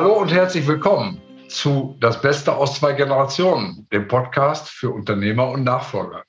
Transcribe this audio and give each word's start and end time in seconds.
Hallo 0.00 0.12
und 0.12 0.30
herzlich 0.30 0.64
willkommen 0.68 1.20
zu 1.48 1.96
Das 1.98 2.22
Beste 2.22 2.54
aus 2.54 2.78
zwei 2.78 2.92
Generationen, 2.92 3.88
dem 3.90 4.06
Podcast 4.06 4.68
für 4.68 4.90
Unternehmer 4.90 5.50
und 5.50 5.64
Nachfolger. 5.64 6.22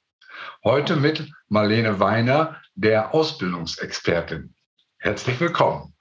Heute 0.63 0.95
mit 0.95 1.31
Marlene 1.49 1.99
Weiner, 1.99 2.59
der 2.73 3.13
Ausbildungsexpertin. 3.13 4.55
Herzlich 4.97 5.39
willkommen. 5.39 5.93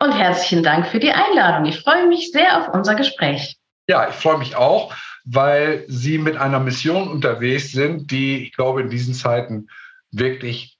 Und 0.00 0.12
herzlichen 0.12 0.62
Dank 0.62 0.86
für 0.86 1.00
die 1.00 1.12
Einladung. 1.12 1.64
Ich 1.64 1.80
freue 1.80 2.06
mich 2.08 2.30
sehr 2.30 2.60
auf 2.60 2.74
unser 2.74 2.94
Gespräch. 2.94 3.56
Ja, 3.88 4.10
ich 4.10 4.14
freue 4.14 4.36
mich 4.36 4.54
auch, 4.56 4.94
weil 5.24 5.86
Sie 5.88 6.18
mit 6.18 6.36
einer 6.36 6.60
Mission 6.60 7.08
unterwegs 7.08 7.72
sind, 7.72 8.10
die, 8.10 8.42
ich 8.42 8.52
glaube, 8.52 8.82
in 8.82 8.90
diesen 8.90 9.14
Zeiten 9.14 9.68
wirklich 10.10 10.76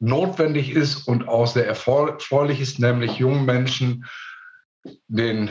notwendig 0.00 0.72
ist 0.72 1.08
und 1.08 1.26
auch 1.26 1.46
sehr 1.46 1.66
erfreulich 1.66 2.60
ist, 2.60 2.78
nämlich 2.78 3.16
jungen 3.16 3.46
Menschen 3.46 4.04
den 5.08 5.50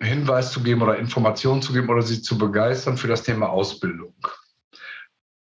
Hinweis 0.00 0.52
zu 0.52 0.62
geben 0.62 0.82
oder 0.82 0.98
Informationen 0.98 1.62
zu 1.62 1.72
geben 1.72 1.88
oder 1.88 2.02
sie 2.02 2.22
zu 2.22 2.38
begeistern 2.38 2.96
für 2.96 3.08
das 3.08 3.22
Thema 3.22 3.48
Ausbildung. 3.48 4.14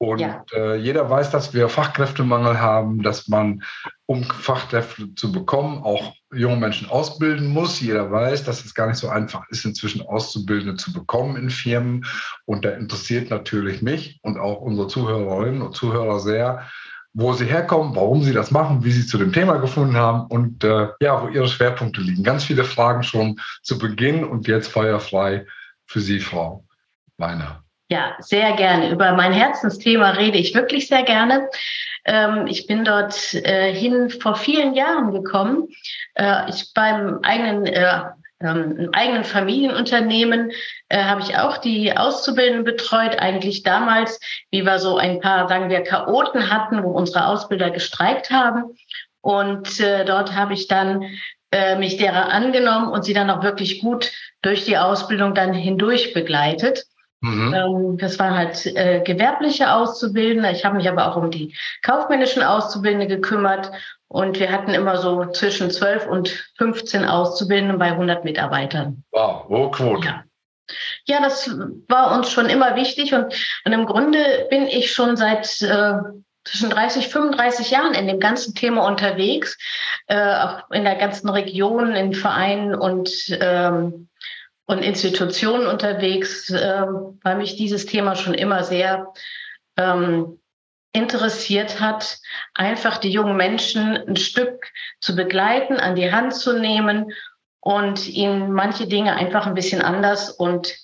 Und 0.02 0.18
ja. 0.18 0.44
äh, 0.52 0.74
jeder 0.74 1.08
weiß, 1.08 1.30
dass 1.30 1.54
wir 1.54 1.68
Fachkräftemangel 1.68 2.60
haben, 2.60 3.04
dass 3.04 3.28
man, 3.28 3.62
um 4.06 4.24
Fachkräfte 4.24 5.14
zu 5.14 5.30
bekommen, 5.30 5.84
auch 5.84 6.14
junge 6.34 6.56
Menschen 6.56 6.90
ausbilden 6.90 7.46
muss. 7.46 7.80
Jeder 7.80 8.10
weiß, 8.10 8.42
dass 8.42 8.64
es 8.64 8.74
gar 8.74 8.88
nicht 8.88 8.96
so 8.96 9.08
einfach 9.08 9.48
ist, 9.50 9.64
inzwischen 9.64 10.02
Auszubildende 10.02 10.74
zu 10.74 10.92
bekommen 10.92 11.36
in 11.36 11.50
Firmen. 11.50 12.04
Und 12.46 12.64
da 12.64 12.70
interessiert 12.70 13.30
natürlich 13.30 13.80
mich 13.80 14.18
und 14.22 14.40
auch 14.40 14.60
unsere 14.60 14.88
Zuhörerinnen 14.88 15.62
und 15.62 15.76
Zuhörer 15.76 16.18
sehr, 16.18 16.68
wo 17.14 17.32
sie 17.32 17.44
herkommen, 17.44 17.94
warum 17.94 18.22
sie 18.22 18.32
das 18.32 18.50
machen, 18.50 18.84
wie 18.84 18.90
sie 18.90 19.06
zu 19.06 19.18
dem 19.18 19.32
Thema 19.32 19.58
gefunden 19.58 19.96
haben 19.96 20.26
und 20.28 20.64
äh, 20.64 20.88
ja, 21.00 21.22
wo 21.22 21.28
ihre 21.28 21.48
Schwerpunkte 21.48 22.00
liegen. 22.00 22.24
Ganz 22.24 22.44
viele 22.44 22.64
Fragen 22.64 23.02
schon 23.02 23.38
zu 23.62 23.78
Beginn 23.78 24.24
und 24.24 24.48
jetzt 24.48 24.68
feuerfrei 24.68 25.46
für 25.86 26.00
Sie, 26.00 26.20
Frau 26.20 26.64
Weiner. 27.18 27.62
Ja, 27.90 28.16
sehr 28.20 28.52
gerne. 28.52 28.90
Über 28.90 29.12
mein 29.12 29.34
Herzensthema 29.34 30.12
rede 30.12 30.38
ich 30.38 30.54
wirklich 30.54 30.88
sehr 30.88 31.02
gerne. 31.02 31.50
Ähm, 32.06 32.46
ich 32.46 32.66
bin 32.66 32.84
dort 32.84 33.34
äh, 33.34 33.74
hin 33.74 34.08
vor 34.08 34.34
vielen 34.34 34.74
Jahren 34.74 35.12
gekommen. 35.12 35.68
Äh, 36.14 36.48
ich 36.48 36.72
beim 36.74 37.18
eigenen 37.22 37.66
äh, 38.42 38.48
ähm, 38.48 38.76
im 38.76 38.94
eigenen 38.94 39.24
Familienunternehmen 39.24 40.52
äh, 40.88 41.02
habe 41.02 41.22
ich 41.22 41.36
auch 41.36 41.58
die 41.58 41.96
Auszubildenden 41.96 42.64
betreut, 42.64 43.18
eigentlich 43.18 43.62
damals, 43.62 44.20
wie 44.50 44.64
wir 44.64 44.78
so 44.78 44.96
ein 44.96 45.20
paar, 45.20 45.48
sagen 45.48 45.70
wir, 45.70 45.82
Chaoten 45.82 46.50
hatten, 46.50 46.82
wo 46.82 46.90
unsere 46.90 47.26
Ausbilder 47.26 47.70
gestreikt 47.70 48.30
haben. 48.30 48.76
Und 49.20 49.80
äh, 49.80 50.04
dort 50.04 50.34
habe 50.34 50.54
ich 50.54 50.66
dann 50.68 51.04
äh, 51.52 51.76
mich 51.76 51.96
derer 51.96 52.32
angenommen 52.32 52.88
und 52.88 53.04
sie 53.04 53.14
dann 53.14 53.30
auch 53.30 53.42
wirklich 53.42 53.80
gut 53.80 54.10
durch 54.42 54.64
die 54.64 54.78
Ausbildung 54.78 55.34
dann 55.34 55.52
hindurch 55.52 56.12
begleitet. 56.12 56.84
Mhm. 57.20 57.54
Ähm, 57.54 57.98
das 57.98 58.18
waren 58.18 58.36
halt 58.36 58.66
äh, 58.66 59.00
gewerbliche 59.04 59.72
Auszubildende. 59.72 60.50
Ich 60.50 60.64
habe 60.64 60.76
mich 60.76 60.88
aber 60.88 61.06
auch 61.06 61.16
um 61.16 61.30
die 61.30 61.54
kaufmännischen 61.82 62.42
Auszubildende 62.42 63.06
gekümmert 63.06 63.70
und 64.12 64.38
wir 64.38 64.52
hatten 64.52 64.74
immer 64.74 64.98
so 64.98 65.24
zwischen 65.30 65.70
12 65.70 66.06
und 66.06 66.46
15 66.58 67.06
Auszubildende 67.06 67.78
bei 67.78 67.92
100 67.92 68.24
Mitarbeitern. 68.24 69.04
Wow, 69.10 69.48
hohe 69.48 69.70
Quote. 69.70 70.06
Ja. 70.06 70.24
ja, 71.06 71.22
das 71.22 71.50
war 71.88 72.14
uns 72.14 72.30
schon 72.30 72.50
immer 72.50 72.76
wichtig. 72.76 73.14
Und, 73.14 73.34
und 73.64 73.72
im 73.72 73.86
Grunde 73.86 74.46
bin 74.50 74.66
ich 74.66 74.92
schon 74.92 75.16
seit 75.16 75.62
äh, 75.62 75.94
zwischen 76.44 76.68
30, 76.68 77.08
35 77.08 77.70
Jahren 77.70 77.94
in 77.94 78.06
dem 78.06 78.20
ganzen 78.20 78.54
Thema 78.54 78.86
unterwegs, 78.86 79.56
äh, 80.08 80.34
auch 80.34 80.70
in 80.70 80.84
der 80.84 80.96
ganzen 80.96 81.30
Region, 81.30 81.94
in 81.94 82.12
Vereinen 82.12 82.74
und, 82.74 83.10
ähm, 83.40 84.10
und 84.66 84.84
Institutionen 84.84 85.66
unterwegs, 85.66 86.50
äh, 86.50 86.84
weil 87.22 87.36
mich 87.38 87.56
dieses 87.56 87.86
Thema 87.86 88.14
schon 88.14 88.34
immer 88.34 88.62
sehr 88.62 89.06
ähm, 89.78 90.38
interessiert 90.92 91.80
hat, 91.80 92.18
einfach 92.54 92.98
die 92.98 93.10
jungen 93.10 93.36
Menschen 93.36 93.96
ein 93.96 94.16
Stück 94.16 94.66
zu 95.00 95.16
begleiten, 95.16 95.76
an 95.76 95.94
die 95.96 96.12
Hand 96.12 96.34
zu 96.34 96.58
nehmen 96.58 97.12
und 97.60 98.08
ihnen 98.08 98.52
manche 98.52 98.86
Dinge 98.86 99.14
einfach 99.14 99.46
ein 99.46 99.54
bisschen 99.54 99.82
anders 99.82 100.30
und 100.30 100.76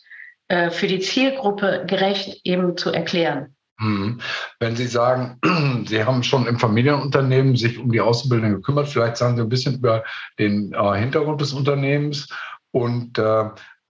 äh, 0.49 0.71
für 0.71 0.87
die 0.87 1.01
Zielgruppe 1.01 1.85
gerecht 1.87 2.41
eben 2.45 2.77
zu 2.77 2.91
erklären. 2.91 3.55
Mhm. 3.79 4.21
Wenn 4.59 4.77
Sie 4.77 4.87
sagen, 4.87 5.39
Sie 5.87 6.05
haben 6.05 6.23
schon 6.23 6.47
im 6.47 6.59
Familienunternehmen 6.59 7.57
sich 7.57 7.79
um 7.79 7.93
die 7.93 8.01
Auszubildenden 8.01 8.57
gekümmert, 8.57 8.89
vielleicht 8.89 9.19
sagen 9.19 9.37
Sie 9.37 9.43
ein 9.43 9.49
bisschen 9.49 9.77
über 9.77 10.05
den 10.39 10.73
äh, 10.73 10.99
Hintergrund 10.99 11.41
des 11.41 11.53
Unternehmens 11.53 12.29
und 12.71 13.19
äh, 13.19 13.45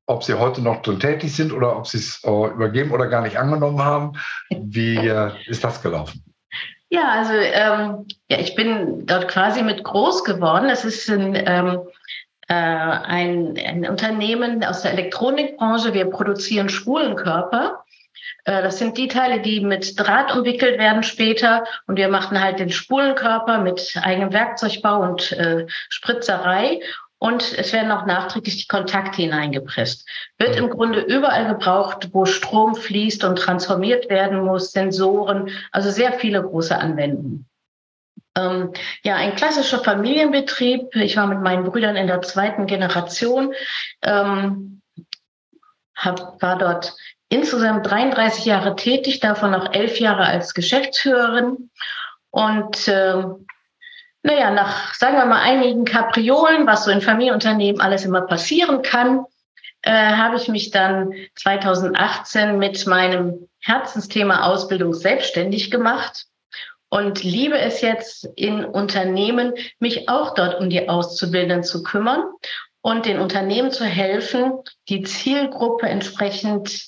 ob 0.08 0.24
Sie 0.24 0.34
heute 0.34 0.62
noch 0.62 0.82
drin 0.82 0.98
tätig 0.98 1.36
sind 1.36 1.52
oder 1.52 1.76
ob 1.76 1.86
Sie 1.86 1.98
es 1.98 2.22
äh, 2.24 2.30
übergeben 2.30 2.91
oder 2.91 3.06
gar 3.06 3.22
nicht 3.22 3.38
angenommen 3.38 3.82
haben. 3.82 4.12
Wie 4.50 4.96
äh, 4.96 5.30
ist 5.46 5.62
das 5.62 5.82
gelaufen? 5.82 6.24
Ja, 6.88 7.10
also 7.10 7.34
ähm, 7.34 8.06
ja, 8.30 8.38
ich 8.38 8.54
bin 8.54 9.04
dort 9.04 9.28
quasi 9.28 9.62
mit 9.62 9.84
groß 9.84 10.24
geworden. 10.24 10.70
Es 10.70 10.86
ist 10.86 11.08
ein, 11.10 11.34
ähm, 11.34 11.80
äh, 12.48 12.54
ein, 12.54 13.58
ein 13.62 13.86
Unternehmen 13.86 14.64
aus 14.64 14.80
der 14.82 14.92
Elektronikbranche. 14.92 15.92
Wir 15.92 16.06
produzieren 16.06 16.70
Spulenkörper. 16.70 17.84
Äh, 18.44 18.62
das 18.62 18.78
sind 18.78 18.96
die 18.96 19.08
Teile, 19.08 19.40
die 19.42 19.60
mit 19.60 20.00
Draht 20.00 20.34
umwickelt 20.34 20.78
werden 20.78 21.02
später. 21.02 21.64
Und 21.86 21.96
wir 21.96 22.08
machen 22.08 22.42
halt 22.42 22.58
den 22.58 22.70
Spulenkörper 22.70 23.58
mit 23.58 23.94
eigenem 24.02 24.32
Werkzeugbau 24.32 25.02
und 25.02 25.32
äh, 25.32 25.66
Spritzerei. 25.90 26.80
Und 27.20 27.58
es 27.58 27.72
werden 27.72 27.90
auch 27.90 28.06
nachträglich 28.06 28.58
die 28.58 28.68
Kontakte 28.68 29.22
hineingepresst. 29.22 30.08
Wird 30.38 30.56
im 30.56 30.70
Grunde 30.70 31.00
überall 31.00 31.48
gebraucht, 31.48 32.10
wo 32.12 32.26
Strom 32.26 32.76
fließt 32.76 33.24
und 33.24 33.36
transformiert 33.36 34.08
werden 34.08 34.44
muss, 34.44 34.70
Sensoren, 34.70 35.50
also 35.72 35.90
sehr 35.90 36.12
viele 36.12 36.42
große 36.42 36.76
Anwendungen. 36.78 37.48
Ähm, 38.36 38.72
ja, 39.02 39.16
ein 39.16 39.34
klassischer 39.34 39.80
Familienbetrieb. 39.80 40.94
Ich 40.94 41.16
war 41.16 41.26
mit 41.26 41.40
meinen 41.40 41.64
Brüdern 41.64 41.96
in 41.96 42.06
der 42.06 42.22
zweiten 42.22 42.66
Generation, 42.66 43.52
ähm, 44.02 44.80
hab, 45.96 46.40
war 46.40 46.56
dort 46.56 46.94
insgesamt 47.28 47.90
33 47.90 48.44
Jahre 48.44 48.76
tätig, 48.76 49.18
davon 49.18 49.50
noch 49.50 49.72
elf 49.74 49.98
Jahre 49.98 50.24
als 50.24 50.54
Geschäftsführerin. 50.54 51.70
Und 52.30 52.86
äh, 52.86 53.24
naja, 54.28 54.50
nach, 54.50 54.92
sagen 54.94 55.16
wir 55.16 55.24
mal, 55.24 55.40
einigen 55.40 55.86
Kapriolen, 55.86 56.66
was 56.66 56.84
so 56.84 56.90
in 56.90 57.00
Familienunternehmen 57.00 57.80
alles 57.80 58.04
immer 58.04 58.20
passieren 58.20 58.82
kann, 58.82 59.24
äh, 59.80 59.90
habe 59.90 60.36
ich 60.36 60.48
mich 60.48 60.70
dann 60.70 61.14
2018 61.36 62.58
mit 62.58 62.86
meinem 62.86 63.48
Herzensthema 63.60 64.44
Ausbildung 64.44 64.92
selbstständig 64.92 65.70
gemacht 65.70 66.26
und 66.90 67.22
liebe 67.22 67.58
es 67.58 67.80
jetzt 67.80 68.28
in 68.36 68.66
Unternehmen, 68.66 69.54
mich 69.78 70.10
auch 70.10 70.34
dort 70.34 70.60
um 70.60 70.68
die 70.68 70.90
Auszubildenden 70.90 71.64
zu 71.64 71.82
kümmern 71.82 72.22
und 72.82 73.06
den 73.06 73.20
Unternehmen 73.20 73.70
zu 73.70 73.84
helfen, 73.84 74.52
die 74.90 75.04
Zielgruppe 75.04 75.88
entsprechend 75.88 76.86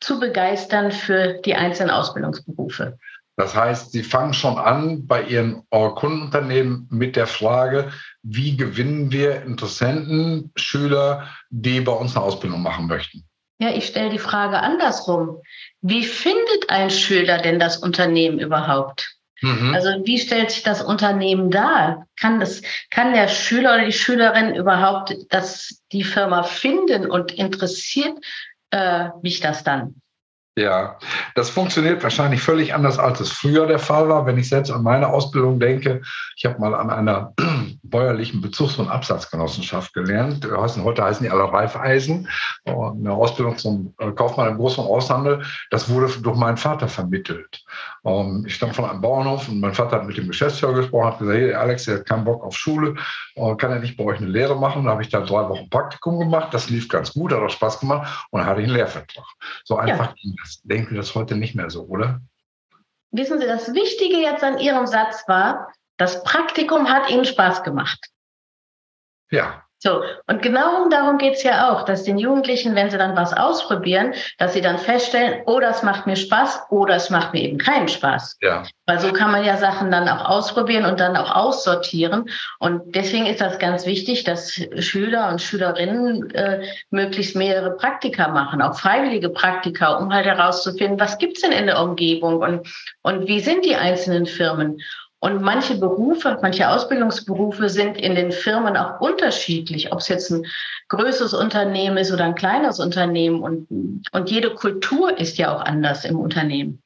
zu 0.00 0.18
begeistern 0.18 0.90
für 0.90 1.34
die 1.44 1.54
einzelnen 1.54 1.90
Ausbildungsberufe. 1.90 2.98
Das 3.38 3.54
heißt, 3.54 3.92
Sie 3.92 4.02
fangen 4.02 4.34
schon 4.34 4.58
an 4.58 5.06
bei 5.06 5.22
Ihren 5.22 5.62
Kundenunternehmen 5.70 6.88
mit 6.90 7.14
der 7.14 7.28
Frage, 7.28 7.92
wie 8.24 8.56
gewinnen 8.56 9.12
wir 9.12 9.42
Interessenten, 9.42 10.50
Schüler, 10.56 11.28
die 11.48 11.80
bei 11.80 11.92
uns 11.92 12.16
eine 12.16 12.24
Ausbildung 12.24 12.62
machen 12.62 12.88
möchten? 12.88 13.24
Ja, 13.60 13.70
ich 13.70 13.86
stelle 13.86 14.10
die 14.10 14.18
Frage 14.18 14.58
andersrum. 14.58 15.40
Wie 15.80 16.02
findet 16.02 16.68
ein 16.68 16.90
Schüler 16.90 17.38
denn 17.38 17.60
das 17.60 17.76
Unternehmen 17.76 18.40
überhaupt? 18.40 19.14
Mhm. 19.40 19.72
Also 19.72 19.90
wie 20.04 20.18
stellt 20.18 20.50
sich 20.50 20.64
das 20.64 20.82
Unternehmen 20.82 21.52
dar? 21.52 22.06
Kann, 22.18 22.40
das, 22.40 22.60
kann 22.90 23.14
der 23.14 23.28
Schüler 23.28 23.74
oder 23.74 23.84
die 23.84 23.92
Schülerin 23.92 24.56
überhaupt 24.56 25.16
das, 25.28 25.80
die 25.92 26.02
Firma 26.02 26.42
finden 26.42 27.08
und 27.08 27.30
interessiert 27.30 28.18
äh, 28.72 29.10
mich 29.22 29.38
das 29.38 29.62
dann? 29.62 30.00
Ja, 30.58 30.98
das 31.36 31.50
funktioniert 31.50 32.02
wahrscheinlich 32.02 32.42
völlig 32.42 32.74
anders, 32.74 32.98
als 32.98 33.20
es 33.20 33.30
früher 33.30 33.68
der 33.68 33.78
Fall 33.78 34.08
war. 34.08 34.26
Wenn 34.26 34.38
ich 34.38 34.48
selbst 34.48 34.72
an 34.72 34.82
meine 34.82 35.06
Ausbildung 35.06 35.60
denke, 35.60 36.02
ich 36.36 36.46
habe 36.46 36.58
mal 36.58 36.74
an 36.74 36.90
einer 36.90 37.32
bäuerlichen 37.84 38.40
Bezugs- 38.40 38.76
und 38.76 38.88
Absatzgenossenschaft 38.88 39.94
gelernt. 39.94 40.44
Heute 40.50 41.04
heißen 41.04 41.22
die 41.22 41.30
alle 41.30 41.44
Reifeisen. 41.44 42.28
Eine 42.64 43.12
Ausbildung 43.12 43.56
zum 43.56 43.94
äh, 43.98 44.10
Kaufmann 44.10 44.48
im 44.48 44.58
Groß- 44.58 44.80
und 44.80 44.86
Aushandel. 44.86 45.44
Das 45.70 45.88
wurde 45.88 46.12
durch 46.20 46.36
meinen 46.36 46.56
Vater 46.56 46.88
vermittelt. 46.88 47.62
Ähm, 48.08 48.44
ich 48.46 48.54
stamme 48.54 48.74
von 48.74 48.84
einem 48.84 49.00
Bauernhof 49.00 49.48
und 49.48 49.60
mein 49.60 49.74
Vater 49.74 49.96
hat 49.96 50.06
mit 50.06 50.16
dem 50.16 50.28
Geschäftsführer 50.28 50.74
gesprochen, 50.74 51.06
hat 51.06 51.18
gesagt, 51.18 51.38
hey 51.38 51.54
Alex, 51.54 51.84
der 51.84 51.98
hat 51.98 52.06
keinen 52.06 52.24
Bock 52.24 52.42
auf 52.44 52.56
Schule, 52.56 52.96
äh, 53.36 53.54
kann 53.56 53.70
er 53.70 53.80
nicht 53.80 53.96
bei 53.96 54.04
euch 54.04 54.18
eine 54.18 54.28
Lehre 54.28 54.56
machen? 54.58 54.84
Da 54.84 54.92
habe 54.92 55.02
ich 55.02 55.08
da 55.08 55.20
drei 55.20 55.48
Wochen 55.48 55.68
Praktikum 55.70 56.18
gemacht. 56.18 56.52
Das 56.52 56.70
lief 56.70 56.88
ganz 56.88 57.12
gut, 57.12 57.32
hat 57.32 57.40
auch 57.40 57.50
Spaß 57.50 57.80
gemacht 57.80 58.26
und 58.30 58.40
dann 58.40 58.48
hatte 58.48 58.60
ich 58.60 58.66
einen 58.66 58.76
Lehrvertrag. 58.76 59.26
So 59.64 59.76
einfach 59.76 60.14
ging 60.14 60.34
das 60.42 60.48
das 60.48 60.62
denken 60.62 60.90
wir 60.92 60.98
das 60.98 61.14
heute 61.14 61.36
nicht 61.36 61.54
mehr 61.54 61.68
so, 61.68 61.84
oder? 61.84 62.20
Wissen 63.10 63.38
Sie, 63.38 63.46
das 63.46 63.72
Wichtige 63.74 64.16
jetzt 64.16 64.42
an 64.42 64.58
Ihrem 64.58 64.86
Satz 64.86 65.24
war, 65.28 65.72
das 65.98 66.22
Praktikum 66.24 66.88
hat 66.88 67.10
Ihnen 67.10 67.24
Spaß 67.24 67.62
gemacht. 67.62 67.98
Ja, 69.30 69.67
So, 69.80 70.02
und 70.26 70.42
genau 70.42 70.88
darum 70.88 71.18
geht's 71.18 71.44
ja 71.44 71.70
auch, 71.70 71.84
dass 71.84 72.02
den 72.02 72.18
Jugendlichen, 72.18 72.74
wenn 72.74 72.90
sie 72.90 72.98
dann 72.98 73.16
was 73.16 73.32
ausprobieren, 73.32 74.12
dass 74.36 74.54
sie 74.54 74.60
dann 74.60 74.78
feststellen, 74.78 75.42
oh, 75.46 75.60
das 75.60 75.84
macht 75.84 76.06
mir 76.06 76.16
Spaß 76.16 76.62
oder 76.70 76.96
es 76.96 77.10
macht 77.10 77.32
mir 77.32 77.42
eben 77.42 77.58
keinen 77.58 77.86
Spaß. 77.86 78.38
Ja. 78.40 78.64
Weil 78.86 78.98
so 78.98 79.12
kann 79.12 79.30
man 79.30 79.44
ja 79.44 79.56
Sachen 79.56 79.92
dann 79.92 80.08
auch 80.08 80.24
ausprobieren 80.24 80.84
und 80.84 80.98
dann 80.98 81.16
auch 81.16 81.30
aussortieren. 81.30 82.28
Und 82.58 82.96
deswegen 82.96 83.26
ist 83.26 83.40
das 83.40 83.60
ganz 83.60 83.86
wichtig, 83.86 84.24
dass 84.24 84.60
Schüler 84.78 85.28
und 85.28 85.40
Schülerinnen 85.40 86.28
äh, 86.34 86.66
möglichst 86.90 87.36
mehrere 87.36 87.76
Praktika 87.76 88.28
machen, 88.28 88.60
auch 88.60 88.76
freiwillige 88.76 89.28
Praktika, 89.28 89.92
um 89.98 90.12
halt 90.12 90.26
herauszufinden, 90.26 90.98
was 90.98 91.18
gibt's 91.18 91.42
denn 91.42 91.52
in 91.52 91.66
der 91.66 91.80
Umgebung 91.80 92.40
und, 92.40 92.68
und 93.02 93.28
wie 93.28 93.40
sind 93.40 93.64
die 93.64 93.76
einzelnen 93.76 94.26
Firmen. 94.26 94.80
Und 95.20 95.42
manche 95.42 95.76
Berufe, 95.76 96.38
manche 96.42 96.68
Ausbildungsberufe 96.68 97.68
sind 97.68 97.96
in 97.96 98.14
den 98.14 98.30
Firmen 98.30 98.76
auch 98.76 99.00
unterschiedlich, 99.00 99.92
ob 99.92 99.98
es 99.98 100.08
jetzt 100.08 100.30
ein 100.30 100.46
größeres 100.88 101.34
Unternehmen 101.34 101.96
ist 101.96 102.12
oder 102.12 102.24
ein 102.24 102.36
kleines 102.36 102.78
Unternehmen. 102.78 103.42
Und, 103.42 103.66
und 104.12 104.30
jede 104.30 104.54
Kultur 104.54 105.18
ist 105.18 105.36
ja 105.36 105.54
auch 105.54 105.62
anders 105.62 106.04
im 106.04 106.20
Unternehmen. 106.20 106.82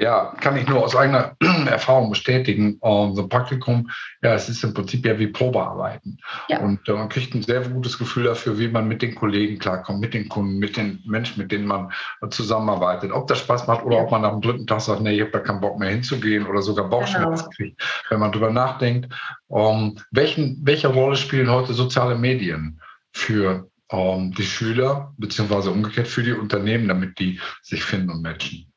Ja, 0.00 0.34
kann 0.40 0.56
ich 0.56 0.66
nur 0.66 0.82
aus 0.82 0.96
eigener 0.96 1.36
Erfahrung 1.66 2.08
bestätigen. 2.08 2.78
Uh, 2.80 3.14
so 3.14 3.22
ein 3.22 3.28
Praktikum, 3.28 3.90
ja, 4.22 4.32
es 4.32 4.48
ist 4.48 4.64
im 4.64 4.72
Prinzip 4.72 5.04
ja 5.04 5.18
wie 5.18 5.26
Probearbeiten. 5.26 6.18
Ja. 6.48 6.60
Und 6.60 6.88
uh, 6.88 6.96
man 6.96 7.10
kriegt 7.10 7.34
ein 7.34 7.42
sehr 7.42 7.60
gutes 7.68 7.98
Gefühl 7.98 8.24
dafür, 8.24 8.58
wie 8.58 8.68
man 8.68 8.88
mit 8.88 9.02
den 9.02 9.14
Kollegen 9.14 9.58
klarkommt, 9.58 10.00
mit 10.00 10.14
den 10.14 10.30
Kunden, 10.30 10.58
mit 10.58 10.78
den 10.78 11.02
Menschen, 11.04 11.42
mit 11.42 11.52
denen 11.52 11.66
man 11.66 11.92
zusammenarbeitet. 12.30 13.12
Ob 13.12 13.26
das 13.26 13.40
Spaß 13.40 13.66
macht 13.66 13.84
oder 13.84 13.98
ja. 13.98 14.02
ob 14.04 14.10
man 14.10 14.24
am 14.24 14.40
dritten 14.40 14.66
Tag 14.66 14.80
sagt, 14.80 15.02
nee, 15.02 15.12
ich 15.12 15.20
habe 15.20 15.32
da 15.32 15.40
keinen 15.40 15.60
Bock 15.60 15.78
mehr 15.78 15.90
hinzugehen 15.90 16.46
oder 16.46 16.62
sogar 16.62 16.88
Bauchschmerzen 16.88 17.50
genau. 17.50 17.56
kriegt, 17.56 18.04
wenn 18.08 18.20
man 18.20 18.32
drüber 18.32 18.50
nachdenkt. 18.50 19.12
Um, 19.48 19.98
welchen, 20.12 20.60
welche 20.62 20.88
Rolle 20.88 21.16
spielen 21.16 21.50
heute 21.50 21.74
soziale 21.74 22.14
Medien 22.14 22.80
für 23.12 23.68
um, 23.88 24.32
die 24.32 24.44
Schüler, 24.44 25.12
beziehungsweise 25.18 25.70
umgekehrt 25.70 26.08
für 26.08 26.22
die 26.22 26.32
Unternehmen, 26.32 26.88
damit 26.88 27.18
die 27.18 27.38
sich 27.60 27.84
finden 27.84 28.08
und 28.08 28.22
matchen? 28.22 28.69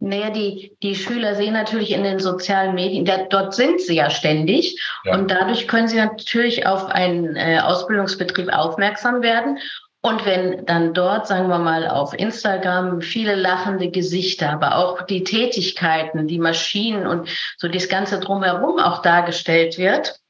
Naja, 0.00 0.30
die, 0.30 0.76
die 0.82 0.96
Schüler 0.96 1.34
sehen 1.34 1.54
natürlich 1.54 1.92
in 1.92 2.02
den 2.02 2.18
sozialen 2.18 2.74
Medien, 2.74 3.04
da, 3.04 3.24
dort 3.24 3.54
sind 3.54 3.80
sie 3.80 3.94
ja 3.94 4.10
ständig 4.10 4.78
ja. 5.04 5.14
und 5.14 5.30
dadurch 5.30 5.66
können 5.66 5.88
sie 5.88 5.96
natürlich 5.96 6.66
auf 6.66 6.86
einen 6.86 7.36
äh, 7.36 7.60
Ausbildungsbetrieb 7.60 8.52
aufmerksam 8.52 9.22
werden. 9.22 9.58
Und 10.02 10.26
wenn 10.26 10.66
dann 10.66 10.92
dort, 10.92 11.26
sagen 11.26 11.48
wir 11.48 11.58
mal, 11.58 11.88
auf 11.88 12.12
Instagram 12.12 13.00
viele 13.00 13.34
lachende 13.36 13.90
Gesichter, 13.90 14.50
aber 14.50 14.76
auch 14.76 15.02
die 15.02 15.24
Tätigkeiten, 15.24 16.26
die 16.26 16.38
Maschinen 16.38 17.06
und 17.06 17.30
so 17.56 17.68
das 17.68 17.88
Ganze 17.88 18.20
drumherum 18.20 18.78
auch 18.78 19.00
dargestellt 19.00 19.78
wird, 19.78 20.20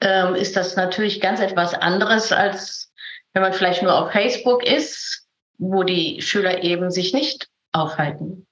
ähm, 0.00 0.34
ist 0.34 0.56
das 0.56 0.76
natürlich 0.76 1.20
ganz 1.20 1.40
etwas 1.40 1.74
anderes, 1.74 2.32
als 2.32 2.90
wenn 3.34 3.42
man 3.42 3.52
vielleicht 3.52 3.82
nur 3.82 3.94
auf 3.94 4.12
Facebook 4.12 4.64
ist, 4.64 5.26
wo 5.58 5.82
die 5.82 6.22
Schüler 6.22 6.62
eben 6.62 6.90
sich 6.90 7.12
nicht 7.12 7.48
aufhalten. 7.72 8.46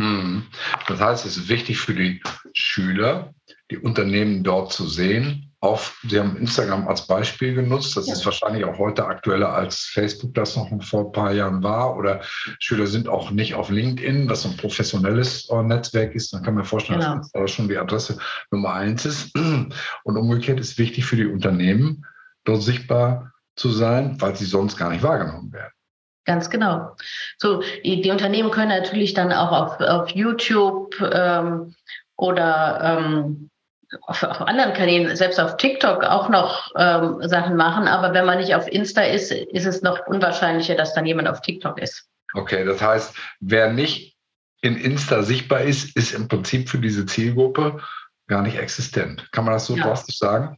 Hm. 0.00 0.46
Das 0.88 1.00
heißt, 1.00 1.26
es 1.26 1.36
ist 1.36 1.48
wichtig 1.48 1.78
für 1.78 1.94
die 1.94 2.22
Schüler, 2.52 3.32
die 3.70 3.78
Unternehmen 3.78 4.42
dort 4.42 4.72
zu 4.72 4.86
sehen. 4.86 5.52
Auf, 5.60 5.98
Sie 6.06 6.20
haben 6.20 6.36
Instagram 6.36 6.86
als 6.86 7.06
Beispiel 7.06 7.54
genutzt. 7.54 7.96
Das 7.96 8.06
ja. 8.06 8.12
ist 8.12 8.24
wahrscheinlich 8.26 8.64
auch 8.64 8.78
heute 8.78 9.06
aktueller 9.06 9.52
als 9.54 9.80
Facebook 9.80 10.34
das 10.34 10.54
noch 10.54 10.70
vor 10.84 11.06
ein 11.06 11.12
paar 11.12 11.32
Jahren 11.32 11.62
war. 11.62 11.96
Oder 11.96 12.20
Schüler 12.58 12.86
sind 12.86 13.08
auch 13.08 13.30
nicht 13.30 13.54
auf 13.54 13.70
LinkedIn, 13.70 14.28
was 14.28 14.44
ein 14.44 14.56
professionelles 14.58 15.48
äh, 15.48 15.62
Netzwerk 15.62 16.14
ist. 16.14 16.32
Dann 16.32 16.42
kann 16.42 16.54
man 16.54 16.64
vorstellen, 16.64 17.00
genau. 17.00 17.16
dass 17.16 17.32
das 17.32 17.50
schon 17.50 17.68
die 17.68 17.78
Adresse 17.78 18.18
Nummer 18.50 18.74
eins 18.74 19.06
ist. 19.06 19.34
Und 19.36 20.16
umgekehrt 20.16 20.60
ist 20.60 20.78
wichtig 20.78 21.06
für 21.06 21.16
die 21.16 21.26
Unternehmen, 21.26 22.04
dort 22.44 22.62
sichtbar 22.62 23.32
zu 23.56 23.70
sein, 23.70 24.20
weil 24.20 24.36
sie 24.36 24.44
sonst 24.44 24.76
gar 24.76 24.90
nicht 24.90 25.02
wahrgenommen 25.02 25.52
werden. 25.52 25.72
Ganz 26.26 26.50
genau. 26.50 26.96
So, 27.38 27.62
die 27.84 28.10
Unternehmen 28.10 28.50
können 28.50 28.68
natürlich 28.68 29.14
dann 29.14 29.32
auch 29.32 29.52
auf, 29.52 29.80
auf 29.80 30.10
YouTube 30.10 31.00
ähm, 31.00 31.74
oder 32.16 32.80
ähm, 32.82 33.48
auf, 34.02 34.24
auf, 34.24 34.40
anderen 34.40 34.74
Kanälen, 34.74 35.14
selbst 35.14 35.38
auf 35.38 35.56
TikTok 35.56 36.02
auch 36.02 36.28
noch 36.28 36.72
ähm, 36.76 37.18
Sachen 37.22 37.56
machen. 37.56 37.86
Aber 37.86 38.12
wenn 38.12 38.26
man 38.26 38.38
nicht 38.38 38.56
auf 38.56 38.66
Insta 38.66 39.02
ist, 39.02 39.30
ist 39.30 39.66
es 39.66 39.82
noch 39.82 40.04
unwahrscheinlicher, 40.08 40.74
dass 40.74 40.94
dann 40.94 41.06
jemand 41.06 41.28
auf 41.28 41.40
TikTok 41.42 41.78
ist. 41.80 42.08
Okay, 42.34 42.64
das 42.64 42.82
heißt, 42.82 43.14
wer 43.38 43.72
nicht 43.72 44.16
in 44.62 44.76
Insta 44.76 45.22
sichtbar 45.22 45.60
ist, 45.60 45.96
ist 45.96 46.12
im 46.12 46.26
Prinzip 46.26 46.68
für 46.68 46.78
diese 46.78 47.06
Zielgruppe 47.06 47.80
gar 48.26 48.42
nicht 48.42 48.58
existent. 48.58 49.28
Kann 49.30 49.44
man 49.44 49.54
das 49.54 49.66
so 49.66 49.76
ja. 49.76 49.84
drastisch 49.84 50.18
sagen? 50.18 50.56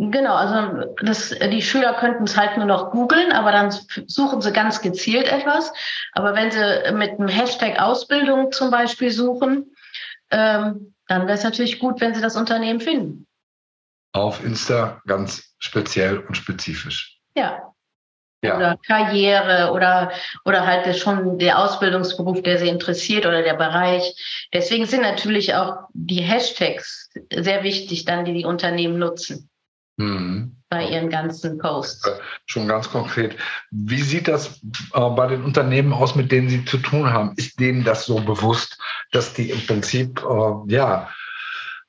Genau, 0.00 0.36
also 0.36 0.94
das, 1.02 1.30
die 1.30 1.60
Schüler 1.60 1.92
könnten 1.94 2.22
es 2.22 2.36
halt 2.36 2.56
nur 2.56 2.66
noch 2.66 2.92
googeln, 2.92 3.32
aber 3.32 3.50
dann 3.50 3.72
suchen 4.06 4.40
sie 4.40 4.52
ganz 4.52 4.80
gezielt 4.80 5.26
etwas. 5.26 5.72
Aber 6.12 6.36
wenn 6.36 6.52
sie 6.52 6.92
mit 6.92 7.18
einem 7.18 7.26
Hashtag 7.26 7.80
Ausbildung 7.80 8.52
zum 8.52 8.70
Beispiel 8.70 9.10
suchen, 9.10 9.74
ähm, 10.30 10.94
dann 11.08 11.22
wäre 11.22 11.32
es 11.32 11.42
natürlich 11.42 11.80
gut, 11.80 12.00
wenn 12.00 12.14
sie 12.14 12.20
das 12.20 12.36
Unternehmen 12.36 12.80
finden. 12.80 13.26
Auf 14.12 14.44
Insta 14.44 15.02
ganz 15.04 15.52
speziell 15.58 16.18
und 16.18 16.36
spezifisch. 16.36 17.18
Ja. 17.34 17.72
ja. 18.44 18.56
Oder 18.56 18.78
Karriere 18.86 19.72
oder, 19.72 20.12
oder 20.44 20.64
halt 20.64 20.96
schon 20.96 21.40
der 21.40 21.58
Ausbildungsberuf, 21.58 22.40
der 22.42 22.58
sie 22.58 22.68
interessiert 22.68 23.26
oder 23.26 23.42
der 23.42 23.54
Bereich. 23.54 24.14
Deswegen 24.52 24.86
sind 24.86 25.02
natürlich 25.02 25.54
auch 25.54 25.88
die 25.92 26.22
Hashtags 26.22 27.10
sehr 27.34 27.64
wichtig, 27.64 28.04
dann 28.04 28.24
die 28.24 28.34
die 28.34 28.44
Unternehmen 28.44 29.00
nutzen. 29.00 29.50
Mhm. 29.98 30.56
Bei 30.70 30.88
Ihren 30.88 31.10
ganzen 31.10 31.58
Posts. 31.58 32.10
Schon 32.46 32.68
ganz 32.68 32.88
konkret. 32.90 33.36
Wie 33.70 34.02
sieht 34.02 34.28
das 34.28 34.60
äh, 34.94 35.10
bei 35.10 35.26
den 35.26 35.42
Unternehmen 35.42 35.92
aus, 35.92 36.14
mit 36.14 36.30
denen 36.30 36.48
Sie 36.48 36.64
zu 36.64 36.78
tun 36.78 37.12
haben? 37.12 37.32
Ist 37.36 37.58
denen 37.58 37.82
das 37.84 38.06
so 38.06 38.20
bewusst, 38.20 38.78
dass 39.12 39.34
die 39.34 39.50
im 39.50 39.66
Prinzip, 39.66 40.22
äh, 40.22 40.52
ja, 40.72 41.10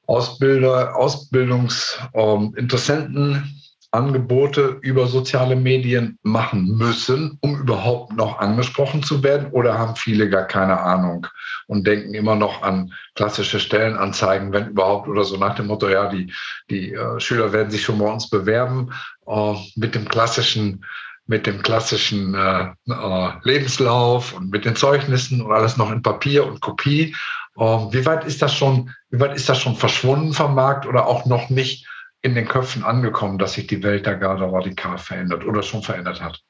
Ausbilder, 0.08 0.96
Ausbildungsinteressenten 0.96 3.36
ähm, 3.36 3.59
Angebote 3.92 4.78
über 4.82 5.08
soziale 5.08 5.56
Medien 5.56 6.20
machen 6.22 6.78
müssen, 6.78 7.38
um 7.42 7.60
überhaupt 7.60 8.16
noch 8.16 8.40
angesprochen 8.40 9.02
zu 9.02 9.24
werden? 9.24 9.50
Oder 9.52 9.80
haben 9.80 9.96
viele 9.96 10.30
gar 10.30 10.46
keine 10.46 10.80
Ahnung 10.80 11.26
und 11.68 11.88
denken 11.88 12.14
immer 12.14 12.36
noch 12.36 12.62
an 12.62 12.94
klassische 13.16 13.60
Stellenanzeigen, 13.60 14.54
wenn 14.54 14.68
überhaupt, 14.68 15.08
oder 15.08 15.24
so 15.24 15.38
nach 15.38 15.56
dem 15.56 15.68
Motto, 15.68 15.90
ja, 15.90 16.08
die, 16.08 16.31
die 16.69 16.94
äh, 16.94 17.19
Schüler 17.19 17.52
werden 17.52 17.72
sich 17.72 17.84
schon 17.84 17.98
bei 17.98 18.12
uns 18.12 18.30
bewerben 18.30 18.92
äh, 19.28 19.54
mit 19.76 19.96
dem 19.96 20.08
klassischen 20.08 20.86
mit 21.26 21.46
dem 21.46 21.62
klassischen 21.62 22.34
äh, 22.34 22.72
äh 22.90 23.30
Lebenslauf 23.44 24.34
und 24.34 24.50
mit 24.50 24.66
den 24.66 24.76
Zeugnissen 24.76 25.44
und 25.44 25.52
alles 25.52 25.78
noch 25.78 25.92
in 25.92 26.02
Papier 26.02 26.44
und 26.44 26.60
Kopie. 26.60 27.16
Äh, 27.56 27.64
wie 27.64 28.06
weit 28.06 28.26
ist 28.26 28.42
das 28.42 28.56
schon, 28.56 28.92
wie 29.12 29.19
weit 29.19 29.36
ist 29.36 29.48
das 29.48 29.62
schon 29.62 29.76
verschwunden 29.76 30.34
vom 30.34 30.56
Markt 30.56 30.88
oder 30.88 31.06
auch 31.06 31.28
noch 31.28 31.52
nicht 31.52 31.86
in 32.21 32.35
den 32.35 32.47
Köpfen 32.47 32.83
angekommen, 32.83 33.38
dass 33.38 33.54
sich 33.54 33.68
die 33.68 33.83
Welt 33.83 34.06
da 34.06 34.14
gerade 34.14 34.52
radikal 34.52 34.97
verändert 34.97 35.45
oder 35.45 35.64
schon 35.64 35.81
verändert 35.81 36.21
hat? 36.21 36.42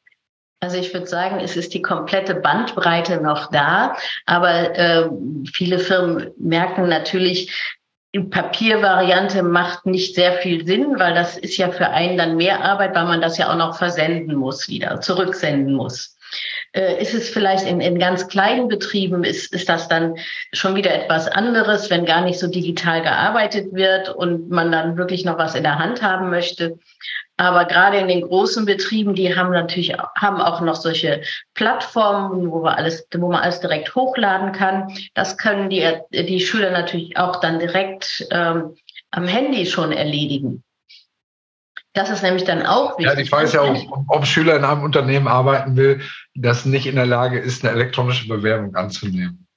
Also 0.61 0.77
ich 0.77 0.93
würde 0.93 1.07
sagen, 1.07 1.39
es 1.39 1.55
ist 1.55 1.73
die 1.73 1.81
komplette 1.81 2.35
Bandbreite 2.35 3.21
noch 3.21 3.49
da, 3.49 3.95
aber 4.25 4.77
äh, 4.77 5.09
viele 5.53 5.79
Firmen 5.79 6.31
merken 6.37 6.89
natürlich, 6.89 7.77
die 8.13 8.21
Papiervariante 8.21 9.43
macht 9.43 9.85
nicht 9.85 10.15
sehr 10.15 10.33
viel 10.39 10.65
Sinn, 10.65 10.99
weil 10.99 11.13
das 11.13 11.37
ist 11.37 11.57
ja 11.57 11.71
für 11.71 11.89
einen 11.89 12.17
dann 12.17 12.35
mehr 12.35 12.63
Arbeit, 12.63 12.95
weil 12.95 13.05
man 13.05 13.21
das 13.21 13.37
ja 13.37 13.51
auch 13.51 13.55
noch 13.55 13.77
versenden 13.77 14.35
muss 14.35 14.67
wieder, 14.67 14.99
zurücksenden 14.99 15.75
muss. 15.75 16.17
Äh, 16.71 17.01
ist 17.01 17.13
es 17.13 17.29
vielleicht 17.29 17.65
in, 17.65 17.81
in 17.81 17.97
ganz 17.97 18.27
kleinen 18.27 18.67
Betrieben, 18.67 19.23
ist, 19.23 19.53
ist 19.53 19.69
das 19.69 19.87
dann 19.87 20.15
schon 20.53 20.75
wieder 20.75 20.93
etwas 20.93 21.27
anderes, 21.27 21.89
wenn 21.89 22.05
gar 22.05 22.21
nicht 22.21 22.39
so 22.39 22.47
digital 22.47 23.01
gearbeitet 23.01 23.73
wird 23.73 24.09
und 24.09 24.49
man 24.49 24.71
dann 24.71 24.97
wirklich 24.97 25.25
noch 25.25 25.37
was 25.37 25.55
in 25.55 25.63
der 25.63 25.79
Hand 25.79 26.01
haben 26.03 26.29
möchte. 26.29 26.77
Aber 27.37 27.65
gerade 27.65 27.97
in 27.97 28.07
den 28.07 28.21
großen 28.21 28.65
Betrieben, 28.65 29.15
die 29.15 29.35
haben 29.35 29.51
natürlich 29.51 29.93
haben 30.15 30.41
auch 30.41 30.61
noch 30.61 30.75
solche 30.75 31.21
Plattformen, 31.53 32.51
wo, 32.51 32.63
wir 32.63 32.77
alles, 32.77 33.07
wo 33.15 33.29
man 33.29 33.41
alles 33.41 33.61
direkt 33.61 33.95
hochladen 33.95 34.51
kann. 34.51 34.93
Das 35.13 35.37
können 35.37 35.69
die, 35.69 35.87
die 36.11 36.41
Schüler 36.41 36.71
natürlich 36.71 37.17
auch 37.17 37.37
dann 37.37 37.59
direkt 37.59 38.27
ähm, 38.29 38.75
am 39.11 39.27
Handy 39.27 39.65
schon 39.65 39.91
erledigen. 39.91 40.63
Das 41.93 42.09
ist 42.09 42.21
nämlich 42.21 42.43
dann 42.43 42.65
auch 42.65 42.97
wichtig. 42.99 43.15
Ja, 43.15 43.19
ich 43.19 43.31
weiß 43.31 43.53
ja 43.53 43.61
auch, 43.61 44.05
ob 44.07 44.25
Schüler 44.25 44.55
in 44.55 44.63
einem 44.63 44.83
Unternehmen 44.83 45.27
arbeiten 45.27 45.75
will, 45.75 46.01
das 46.35 46.65
nicht 46.65 46.85
in 46.85 46.95
der 46.95 47.07
Lage 47.07 47.39
ist, 47.39 47.63
eine 47.63 47.73
elektronische 47.73 48.27
Bewerbung 48.27 48.75
anzunehmen. 48.75 49.47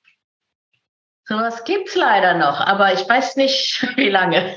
Sowas 1.25 1.65
gibt 1.65 1.89
es 1.89 1.95
leider 1.95 2.35
noch, 2.35 2.61
aber 2.61 2.93
ich 2.93 3.09
weiß 3.09 3.37
nicht, 3.37 3.87
wie 3.97 4.09
lange. 4.09 4.57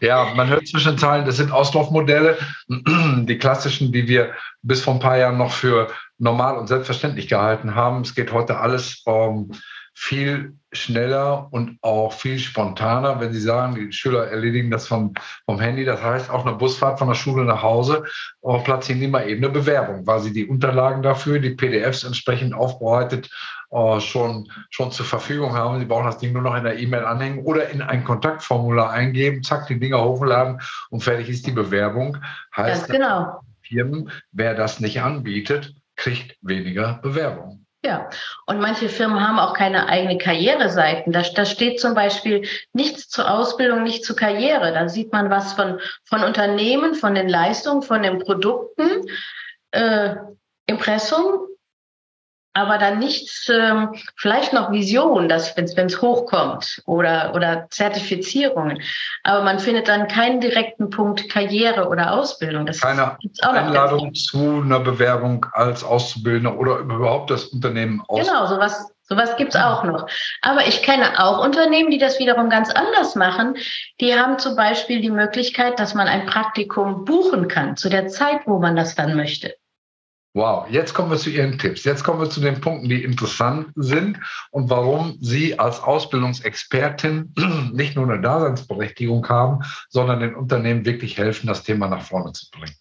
Ja, 0.00 0.32
man 0.34 0.48
hört 0.48 0.66
zwischen 0.68 0.98
Zahlen, 0.98 1.24
das 1.24 1.36
sind 1.36 1.50
Auslaufmodelle, 1.50 2.36
die 2.68 3.38
klassischen, 3.38 3.92
die 3.92 4.06
wir 4.08 4.34
bis 4.62 4.82
vor 4.82 4.94
ein 4.94 5.00
paar 5.00 5.16
Jahren 5.16 5.38
noch 5.38 5.52
für 5.52 5.90
normal 6.18 6.58
und 6.58 6.66
selbstverständlich 6.66 7.28
gehalten 7.28 7.74
haben. 7.74 8.02
Es 8.02 8.14
geht 8.14 8.32
heute 8.32 8.58
alles 8.58 9.02
um 9.04 9.52
viel 9.94 10.56
schneller 10.72 11.48
und 11.50 11.78
auch 11.82 12.12
viel 12.14 12.38
spontaner, 12.38 13.20
wenn 13.20 13.32
Sie 13.32 13.40
sagen, 13.40 13.74
die 13.74 13.92
Schüler 13.92 14.28
erledigen 14.28 14.70
das 14.70 14.86
vom, 14.86 15.12
vom 15.44 15.60
Handy. 15.60 15.84
Das 15.84 16.02
heißt, 16.02 16.30
auch 16.30 16.46
eine 16.46 16.56
Busfahrt 16.56 16.98
von 16.98 17.08
der 17.08 17.14
Schule 17.14 17.44
nach 17.44 17.62
Hause 17.62 18.04
äh, 18.42 18.58
platzieren 18.60 19.00
die 19.00 19.08
mal 19.08 19.28
eben 19.28 19.44
eine 19.44 19.52
Bewerbung, 19.52 20.06
weil 20.06 20.20
sie 20.20 20.32
die 20.32 20.46
Unterlagen 20.46 21.02
dafür, 21.02 21.40
die 21.40 21.50
PDFs 21.50 22.04
entsprechend 22.04 22.54
aufbereitet, 22.54 23.30
äh, 23.70 24.00
schon, 24.00 24.50
schon 24.70 24.92
zur 24.92 25.04
Verfügung 25.04 25.54
haben. 25.54 25.78
Sie 25.78 25.86
brauchen 25.86 26.06
das 26.06 26.18
Ding 26.18 26.32
nur 26.32 26.42
noch 26.42 26.56
in 26.56 26.64
der 26.64 26.78
E-Mail 26.78 27.04
anhängen 27.04 27.44
oder 27.44 27.68
in 27.68 27.82
ein 27.82 28.04
Kontaktformular 28.04 28.90
eingeben, 28.90 29.42
zack, 29.42 29.66
die 29.66 29.78
Dinger 29.78 30.02
hochladen 30.02 30.60
und 30.88 31.02
fertig 31.02 31.28
ist 31.28 31.46
die 31.46 31.52
Bewerbung. 31.52 32.16
Heißt, 32.56 32.88
Ganz 32.88 32.92
genau. 32.92 33.40
Firmen, 33.62 34.10
wer 34.32 34.54
das 34.54 34.80
nicht 34.80 35.02
anbietet, 35.02 35.74
kriegt 35.96 36.36
weniger 36.40 36.94
Bewerbungen. 37.02 37.66
Ja, 37.84 38.10
und 38.46 38.60
manche 38.60 38.88
Firmen 38.88 39.26
haben 39.26 39.40
auch 39.40 39.54
keine 39.54 39.88
eigene 39.88 40.16
Karriereseiten. 40.16 41.12
Da, 41.12 41.22
da 41.22 41.44
steht 41.44 41.80
zum 41.80 41.94
Beispiel 41.94 42.46
nichts 42.72 43.08
zur 43.08 43.28
Ausbildung, 43.28 43.82
nichts 43.82 44.06
zur 44.06 44.14
Karriere. 44.14 44.72
Da 44.72 44.88
sieht 44.88 45.12
man 45.12 45.30
was 45.30 45.54
von, 45.54 45.80
von 46.04 46.22
Unternehmen, 46.22 46.94
von 46.94 47.16
den 47.16 47.28
Leistungen, 47.28 47.82
von 47.82 48.04
den 48.04 48.20
Produkten, 48.20 49.04
äh, 49.72 50.14
Impressum 50.66 51.48
aber 52.54 52.78
dann 52.78 52.98
nichts, 52.98 53.48
ähm, 53.48 53.94
vielleicht 54.16 54.52
noch 54.52 54.70
Vision, 54.72 55.28
dass 55.28 55.56
wenn 55.56 55.64
es 55.64 56.02
hochkommt 56.02 56.82
oder, 56.86 57.32
oder 57.34 57.66
Zertifizierungen. 57.70 58.82
Aber 59.22 59.42
man 59.42 59.58
findet 59.58 59.88
dann 59.88 60.08
keinen 60.08 60.40
direkten 60.40 60.90
Punkt 60.90 61.30
Karriere 61.30 61.88
oder 61.88 62.12
Ausbildung. 62.12 62.66
Das 62.66 62.80
Keine 62.80 63.16
Einladung 63.42 64.14
zu 64.14 64.62
einer 64.62 64.80
Bewerbung 64.80 65.46
als 65.52 65.82
Auszubildender 65.82 66.58
oder 66.58 66.78
überhaupt 66.78 67.30
das 67.30 67.46
Unternehmen 67.46 68.02
aus. 68.06 68.26
Genau, 68.26 68.46
sowas, 68.46 68.92
sowas 69.02 69.36
gibt's 69.36 69.56
auch 69.56 69.84
noch. 69.84 70.06
Aber 70.42 70.66
ich 70.66 70.82
kenne 70.82 71.18
auch 71.18 71.42
Unternehmen, 71.42 71.90
die 71.90 71.98
das 71.98 72.18
wiederum 72.18 72.50
ganz 72.50 72.70
anders 72.70 73.14
machen. 73.14 73.56
Die 74.00 74.14
haben 74.14 74.38
zum 74.38 74.56
Beispiel 74.56 75.00
die 75.00 75.10
Möglichkeit, 75.10 75.78
dass 75.78 75.94
man 75.94 76.06
ein 76.06 76.26
Praktikum 76.26 77.06
buchen 77.06 77.48
kann 77.48 77.76
zu 77.78 77.88
der 77.88 78.08
Zeit, 78.08 78.40
wo 78.44 78.58
man 78.58 78.76
das 78.76 78.94
dann 78.94 79.16
möchte. 79.16 79.54
Wow, 80.34 80.66
jetzt 80.70 80.94
kommen 80.94 81.10
wir 81.10 81.18
zu 81.18 81.28
Ihren 81.28 81.58
Tipps. 81.58 81.84
Jetzt 81.84 82.04
kommen 82.04 82.20
wir 82.20 82.30
zu 82.30 82.40
den 82.40 82.58
Punkten, 82.60 82.88
die 82.88 83.04
interessant 83.04 83.68
sind 83.74 84.18
und 84.50 84.70
warum 84.70 85.18
Sie 85.20 85.58
als 85.58 85.80
Ausbildungsexpertin 85.80 87.34
nicht 87.74 87.96
nur 87.96 88.10
eine 88.10 88.20
Daseinsberechtigung 88.20 89.28
haben, 89.28 89.60
sondern 89.90 90.20
den 90.20 90.34
Unternehmen 90.34 90.86
wirklich 90.86 91.18
helfen, 91.18 91.48
das 91.48 91.64
Thema 91.64 91.86
nach 91.88 92.02
vorne 92.02 92.32
zu 92.32 92.50
bringen. 92.50 92.74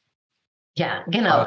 Ja, 0.78 1.04
genau. 1.08 1.46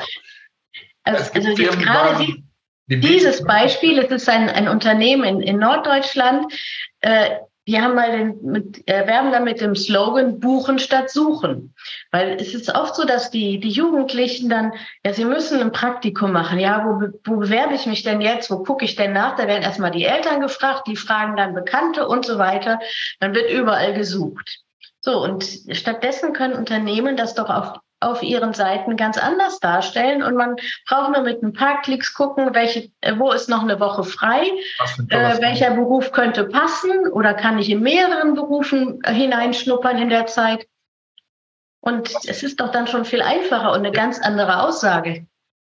Also, 1.04 1.32
also 1.32 1.62
jetzt 1.62 1.78
gerade 1.78 2.26
die, 2.26 3.00
dieses 3.00 3.42
Beispiel, 3.42 3.98
es 3.98 4.10
ist 4.10 4.28
ein, 4.28 4.50
ein 4.50 4.68
Unternehmen 4.68 5.24
in, 5.24 5.40
in 5.40 5.58
Norddeutschland, 5.58 6.52
äh, 7.00 7.38
die 7.66 7.80
haben 7.80 7.94
mal 7.94 8.12
den, 8.12 8.42
mit, 8.42 8.88
äh, 8.88 9.06
werben 9.06 9.32
dann 9.32 9.44
mit 9.44 9.60
dem 9.60 9.74
Slogan 9.74 10.38
Buchen 10.38 10.78
statt 10.78 11.10
Suchen. 11.10 11.74
Weil 12.10 12.36
es 12.40 12.54
ist 12.54 12.74
oft 12.74 12.94
so, 12.94 13.04
dass 13.04 13.30
die, 13.30 13.58
die 13.58 13.70
Jugendlichen 13.70 14.48
dann, 14.50 14.72
ja, 15.04 15.14
sie 15.14 15.24
müssen 15.24 15.60
ein 15.60 15.72
Praktikum 15.72 16.32
machen. 16.32 16.58
Ja, 16.58 16.84
wo, 16.84 17.08
wo 17.24 17.36
bewerbe 17.38 17.74
ich 17.74 17.86
mich 17.86 18.02
denn 18.02 18.20
jetzt? 18.20 18.50
Wo 18.50 18.62
gucke 18.62 18.84
ich 18.84 18.96
denn 18.96 19.12
nach? 19.12 19.36
Da 19.36 19.46
werden 19.46 19.62
erstmal 19.62 19.90
die 19.90 20.04
Eltern 20.04 20.40
gefragt, 20.40 20.86
die 20.86 20.96
fragen 20.96 21.36
dann 21.36 21.54
Bekannte 21.54 22.06
und 22.06 22.26
so 22.26 22.38
weiter. 22.38 22.80
Dann 23.20 23.34
wird 23.34 23.50
überall 23.50 23.94
gesucht. 23.94 24.60
So, 25.00 25.22
und 25.22 25.44
stattdessen 25.72 26.32
können 26.32 26.54
Unternehmen 26.54 27.16
das 27.16 27.34
doch 27.34 27.50
auf 27.50 27.78
auf 28.04 28.22
ihren 28.22 28.54
Seiten 28.54 28.96
ganz 28.96 29.18
anders 29.18 29.60
darstellen. 29.60 30.22
Und 30.22 30.36
man 30.36 30.56
braucht 30.88 31.12
nur 31.12 31.22
mit 31.22 31.42
ein 31.42 31.52
paar 31.52 31.82
Klicks 31.82 32.14
gucken, 32.14 32.54
welche, 32.54 32.90
äh, 33.00 33.14
wo 33.18 33.32
ist 33.32 33.48
noch 33.48 33.62
eine 33.62 33.80
Woche 33.80 34.04
frei, 34.04 34.42
äh, 35.08 35.40
welcher 35.40 35.70
Beruf 35.72 36.12
könnte 36.12 36.44
passen 36.44 37.08
oder 37.08 37.34
kann 37.34 37.58
ich 37.58 37.70
in 37.70 37.80
mehreren 37.80 38.34
Berufen 38.34 39.00
äh, 39.02 39.12
hineinschnuppern 39.12 39.98
in 39.98 40.08
der 40.10 40.26
Zeit. 40.26 40.66
Und 41.80 42.10
es 42.26 42.42
ist 42.42 42.60
doch 42.60 42.70
dann 42.70 42.86
schon 42.86 43.04
viel 43.04 43.20
einfacher 43.20 43.72
und 43.72 43.80
eine 43.80 43.92
ganz 43.92 44.18
andere 44.20 44.62
Aussage. 44.62 45.26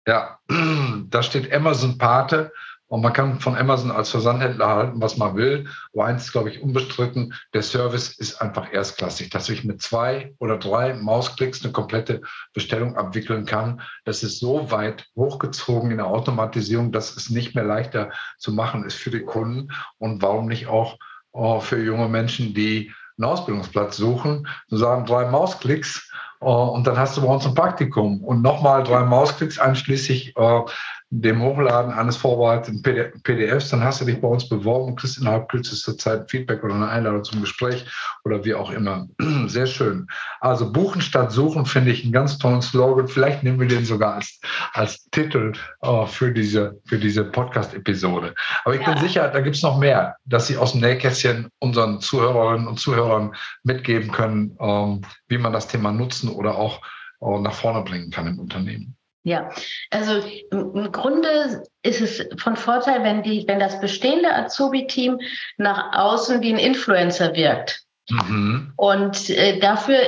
Ja, 0.06 0.38
da 1.10 1.22
steht 1.22 1.52
Amazon 1.52 1.98
Pate 1.98 2.52
und 2.88 3.02
man 3.02 3.12
kann 3.12 3.38
von 3.38 3.54
Amazon 3.54 3.90
als 3.90 4.10
Versandhändler 4.10 4.66
halten, 4.66 5.00
was 5.00 5.18
man 5.18 5.36
will. 5.36 5.66
Aber 5.92 6.06
eins 6.06 6.24
ist, 6.24 6.32
glaube 6.32 6.50
ich, 6.50 6.62
unbestritten. 6.62 7.34
Der 7.52 7.62
Service 7.62 8.18
ist 8.18 8.40
einfach 8.40 8.72
erstklassig, 8.72 9.28
dass 9.30 9.48
ich 9.50 9.62
mit 9.62 9.82
zwei 9.82 10.34
oder 10.38 10.56
drei 10.56 10.94
Mausklicks 10.94 11.62
eine 11.62 11.72
komplette 11.72 12.22
Bestellung 12.54 12.96
abwickeln 12.96 13.44
kann. 13.44 13.82
Das 14.04 14.22
ist 14.22 14.40
so 14.40 14.70
weit 14.70 15.06
hochgezogen 15.14 15.90
in 15.90 15.98
der 15.98 16.06
Automatisierung, 16.06 16.90
dass 16.90 17.14
es 17.14 17.28
nicht 17.28 17.54
mehr 17.54 17.64
leichter 17.64 18.10
zu 18.38 18.52
machen 18.52 18.84
ist 18.84 18.96
für 18.96 19.10
die 19.10 19.22
Kunden. 19.22 19.68
Und 19.98 20.22
warum 20.22 20.46
nicht 20.46 20.66
auch 20.66 20.96
äh, 21.34 21.60
für 21.60 21.82
junge 21.82 22.08
Menschen, 22.08 22.54
die 22.54 22.92
einen 23.18 23.30
Ausbildungsplatz 23.30 23.96
suchen, 23.96 24.48
zu 24.68 24.76
sagen, 24.76 25.04
drei 25.04 25.28
Mausklicks 25.28 26.10
äh, 26.40 26.44
und 26.44 26.86
dann 26.86 26.96
hast 26.96 27.16
du 27.16 27.22
bei 27.22 27.28
uns 27.28 27.46
ein 27.46 27.54
Praktikum 27.54 28.22
und 28.22 28.42
nochmal 28.42 28.82
drei 28.84 29.04
Mausklicks 29.04 29.58
einschließlich 29.58 30.36
äh, 30.36 30.60
dem 31.10 31.40
Hochladen 31.40 31.92
eines 31.92 32.16
vorbereiteten 32.16 32.82
PDFs, 32.82 33.70
dann 33.70 33.82
hast 33.82 34.00
du 34.00 34.04
dich 34.04 34.20
bei 34.20 34.28
uns 34.28 34.46
beworben 34.46 34.90
und 34.90 35.00
kriegst 35.00 35.18
innerhalb 35.18 35.48
kürzester 35.48 35.96
Zeit 35.96 36.30
Feedback 36.30 36.62
oder 36.62 36.74
eine 36.74 36.88
Einladung 36.88 37.24
zum 37.24 37.40
Gespräch 37.40 37.86
oder 38.24 38.44
wie 38.44 38.54
auch 38.54 38.70
immer. 38.70 39.08
Sehr 39.46 39.66
schön. 39.66 40.06
Also 40.40 40.70
buchen 40.70 41.00
statt 41.00 41.32
suchen 41.32 41.64
finde 41.64 41.92
ich 41.92 42.04
einen 42.04 42.12
ganz 42.12 42.36
tollen 42.36 42.60
Slogan. 42.60 43.08
Vielleicht 43.08 43.42
nehmen 43.42 43.58
wir 43.58 43.68
den 43.68 43.86
sogar 43.86 44.16
als, 44.16 44.38
als 44.74 45.08
Titel 45.10 45.54
äh, 45.80 46.06
für 46.06 46.30
diese, 46.30 46.78
für 46.84 46.98
diese 46.98 47.24
Podcast-Episode. 47.24 48.34
Aber 48.64 48.74
ich 48.74 48.82
ja. 48.82 48.92
bin 48.92 49.00
sicher, 49.00 49.28
da 49.28 49.40
gibt 49.40 49.56
es 49.56 49.62
noch 49.62 49.78
mehr, 49.78 50.16
dass 50.26 50.46
Sie 50.46 50.58
aus 50.58 50.72
dem 50.72 50.82
Nähkästchen 50.82 51.48
unseren 51.58 52.02
Zuhörerinnen 52.02 52.68
und 52.68 52.78
Zuhörern 52.78 53.34
mitgeben 53.62 54.12
können, 54.12 54.56
ähm, 54.60 55.00
wie 55.28 55.38
man 55.38 55.54
das 55.54 55.68
Thema 55.68 55.90
nutzen 55.90 56.28
oder 56.28 56.56
auch 56.56 56.82
äh, 57.22 57.40
nach 57.40 57.54
vorne 57.54 57.82
bringen 57.82 58.10
kann 58.10 58.26
im 58.26 58.38
Unternehmen. 58.38 58.97
Ja, 59.28 59.50
also 59.90 60.22
im 60.50 60.90
Grunde 60.90 61.62
ist 61.82 62.00
es 62.00 62.26
von 62.40 62.56
Vorteil, 62.56 63.04
wenn, 63.04 63.22
die, 63.22 63.44
wenn 63.46 63.60
das 63.60 63.78
bestehende 63.78 64.34
Azubi-Team 64.34 65.20
nach 65.58 65.92
außen 65.92 66.40
wie 66.40 66.50
ein 66.50 66.58
Influencer 66.58 67.34
wirkt. 67.34 67.82
Mhm. 68.08 68.72
Und 68.76 69.28
äh, 69.28 69.58
dafür 69.58 69.98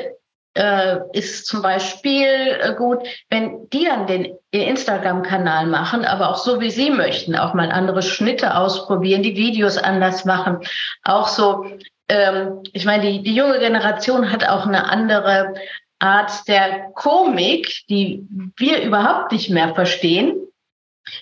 äh, 0.55 0.97
ist 1.12 1.45
zum 1.45 1.61
Beispiel 1.61 2.25
äh, 2.61 2.75
gut, 2.77 3.07
wenn 3.29 3.69
die 3.69 3.85
dann 3.85 4.07
den 4.07 4.39
Instagram-Kanal 4.53 5.67
machen, 5.67 6.07
aber 6.07 6.31
auch 6.31 6.39
so 6.39 6.59
wie 6.59 6.71
sie 6.71 6.91
möchten, 6.91 7.37
auch 7.37 7.53
mal 7.53 7.71
andere 7.71 8.00
Schnitte 8.00 8.57
ausprobieren, 8.57 9.23
die 9.23 9.37
Videos 9.37 9.77
anders 9.77 10.25
machen, 10.25 10.61
auch 11.05 11.29
so 11.29 11.67
ähm, 12.11 12.65
ich 12.73 12.85
meine, 12.85 13.05
die, 13.05 13.23
die 13.23 13.37
junge 13.37 13.61
Generation 13.61 14.33
hat 14.33 14.49
auch 14.49 14.67
eine 14.67 14.91
andere 14.91 15.55
Art 16.00 16.49
der 16.49 16.90
Komik, 16.95 17.87
die 17.88 18.26
wir 18.57 18.83
überhaupt 18.83 19.33
nicht 19.33 19.50
mehr 19.50 19.75
verstehen. 19.75 20.35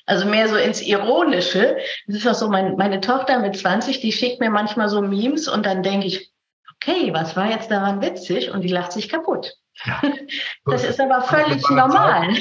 Also 0.06 0.26
mehr 0.26 0.49
so 0.49 0.56
ins 0.56 0.80
Ironische. 0.80 1.76
Das 2.06 2.16
ist 2.16 2.26
auch 2.26 2.35
so, 2.35 2.49
mein, 2.49 2.76
meine 2.76 3.00
Tochter 3.00 3.38
mit 3.38 3.56
20, 3.56 4.00
die 4.00 4.12
schickt 4.12 4.40
mir 4.40 4.50
manchmal 4.50 4.88
so 4.88 5.02
Memes 5.02 5.49
und 5.49 5.66
dann 5.66 5.82
denke 5.82 6.06
ich, 6.06 6.30
okay, 6.75 7.12
was 7.12 7.37
war 7.37 7.50
jetzt 7.50 7.70
daran 7.70 8.00
witzig? 8.00 8.50
Und 8.50 8.62
die 8.62 8.68
lacht 8.68 8.92
sich 8.92 9.08
kaputt. 9.08 9.54
Ja. 9.85 10.00
Das 10.64 10.85
ist 10.85 11.00
aber 11.00 11.23
völlig 11.23 11.62
normal. 11.70 12.37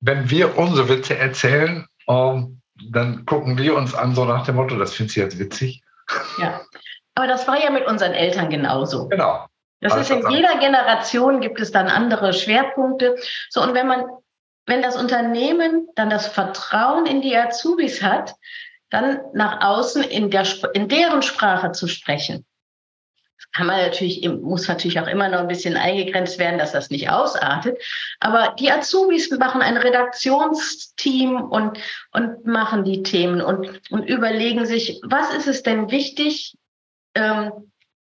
Wenn 0.00 0.30
wir 0.30 0.56
unsere 0.56 0.88
Witze 0.88 1.16
erzählen, 1.16 1.86
um, 2.06 2.16
ähm, 2.16 2.62
dann 2.90 3.26
gucken 3.26 3.58
wir 3.58 3.74
uns 3.76 3.94
an, 3.94 4.14
so 4.14 4.24
nach 4.24 4.44
dem 4.44 4.56
Motto, 4.56 4.76
das 4.76 4.94
findest 4.94 5.16
du 5.16 5.20
jetzt 5.20 5.38
witzig. 5.38 5.82
Ja, 6.38 6.62
aber 7.14 7.26
das 7.26 7.48
war 7.48 7.62
ja 7.62 7.70
mit 7.70 7.86
unseren 7.86 8.12
Eltern 8.12 8.50
genauso. 8.50 9.08
Genau. 9.08 9.46
Das 9.80 9.96
ist 9.96 10.10
in 10.10 10.28
jeder 10.30 10.58
Generation 10.58 11.40
gibt 11.40 11.60
es 11.60 11.70
dann 11.70 11.88
andere 11.88 12.32
Schwerpunkte. 12.32 13.16
So, 13.50 13.62
und 13.62 13.74
wenn 13.74 13.86
man, 13.86 14.04
wenn 14.64 14.82
das 14.82 14.96
Unternehmen 14.96 15.88
dann 15.94 16.10
das 16.10 16.26
Vertrauen 16.26 17.06
in 17.06 17.20
die 17.20 17.36
Azubis 17.36 18.02
hat, 18.02 18.34
dann 18.90 19.20
nach 19.34 19.62
außen 19.62 20.02
in 20.02 20.30
der, 20.30 20.46
in 20.72 20.88
deren 20.88 21.22
Sprache 21.22 21.72
zu 21.72 21.88
sprechen. 21.88 22.46
Das 23.36 23.50
kann 23.52 23.66
man 23.66 23.80
natürlich, 23.82 24.26
muss 24.26 24.66
natürlich 24.66 24.98
auch 24.98 25.08
immer 25.08 25.28
noch 25.28 25.40
ein 25.40 25.48
bisschen 25.48 25.76
eingegrenzt 25.76 26.38
werden, 26.38 26.58
dass 26.58 26.72
das 26.72 26.88
nicht 26.88 27.10
ausartet. 27.10 27.78
Aber 28.18 28.54
die 28.58 28.70
Azubis 28.70 29.30
machen 29.30 29.60
ein 29.60 29.76
Redaktionsteam 29.76 31.42
und, 31.42 31.78
und 32.12 32.46
machen 32.46 32.84
die 32.84 33.02
Themen 33.02 33.42
und, 33.42 33.82
und 33.90 34.04
überlegen 34.04 34.64
sich, 34.64 35.00
was 35.02 35.34
ist 35.34 35.48
es 35.48 35.62
denn 35.62 35.90
wichtig, 35.90 36.56
ähm, 37.14 37.52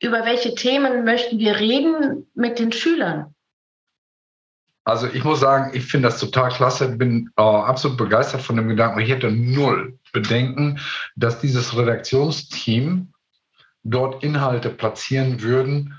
über 0.01 0.25
welche 0.25 0.55
Themen 0.55 1.03
möchten 1.05 1.39
wir 1.39 1.59
reden 1.59 2.27
mit 2.35 2.59
den 2.59 2.71
Schülern? 2.71 3.33
Also 4.83 5.07
ich 5.07 5.23
muss 5.25 5.41
sagen, 5.41 5.71
ich 5.75 5.85
finde 5.85 6.07
das 6.07 6.19
total 6.19 6.49
klasse, 6.49 6.87
bin 6.87 7.29
äh, 7.35 7.41
absolut 7.41 7.97
begeistert 7.97 8.41
von 8.41 8.55
dem 8.55 8.69
Gedanken. 8.69 9.01
Ich 9.01 9.09
hätte 9.09 9.29
null 9.29 9.99
Bedenken, 10.13 10.79
dass 11.17 11.41
dieses 11.41 11.75
Redaktionsteam 11.75 13.11
dort 13.83 14.23
Inhalte 14.23 14.69
platzieren 14.69 15.41
würden, 15.41 15.93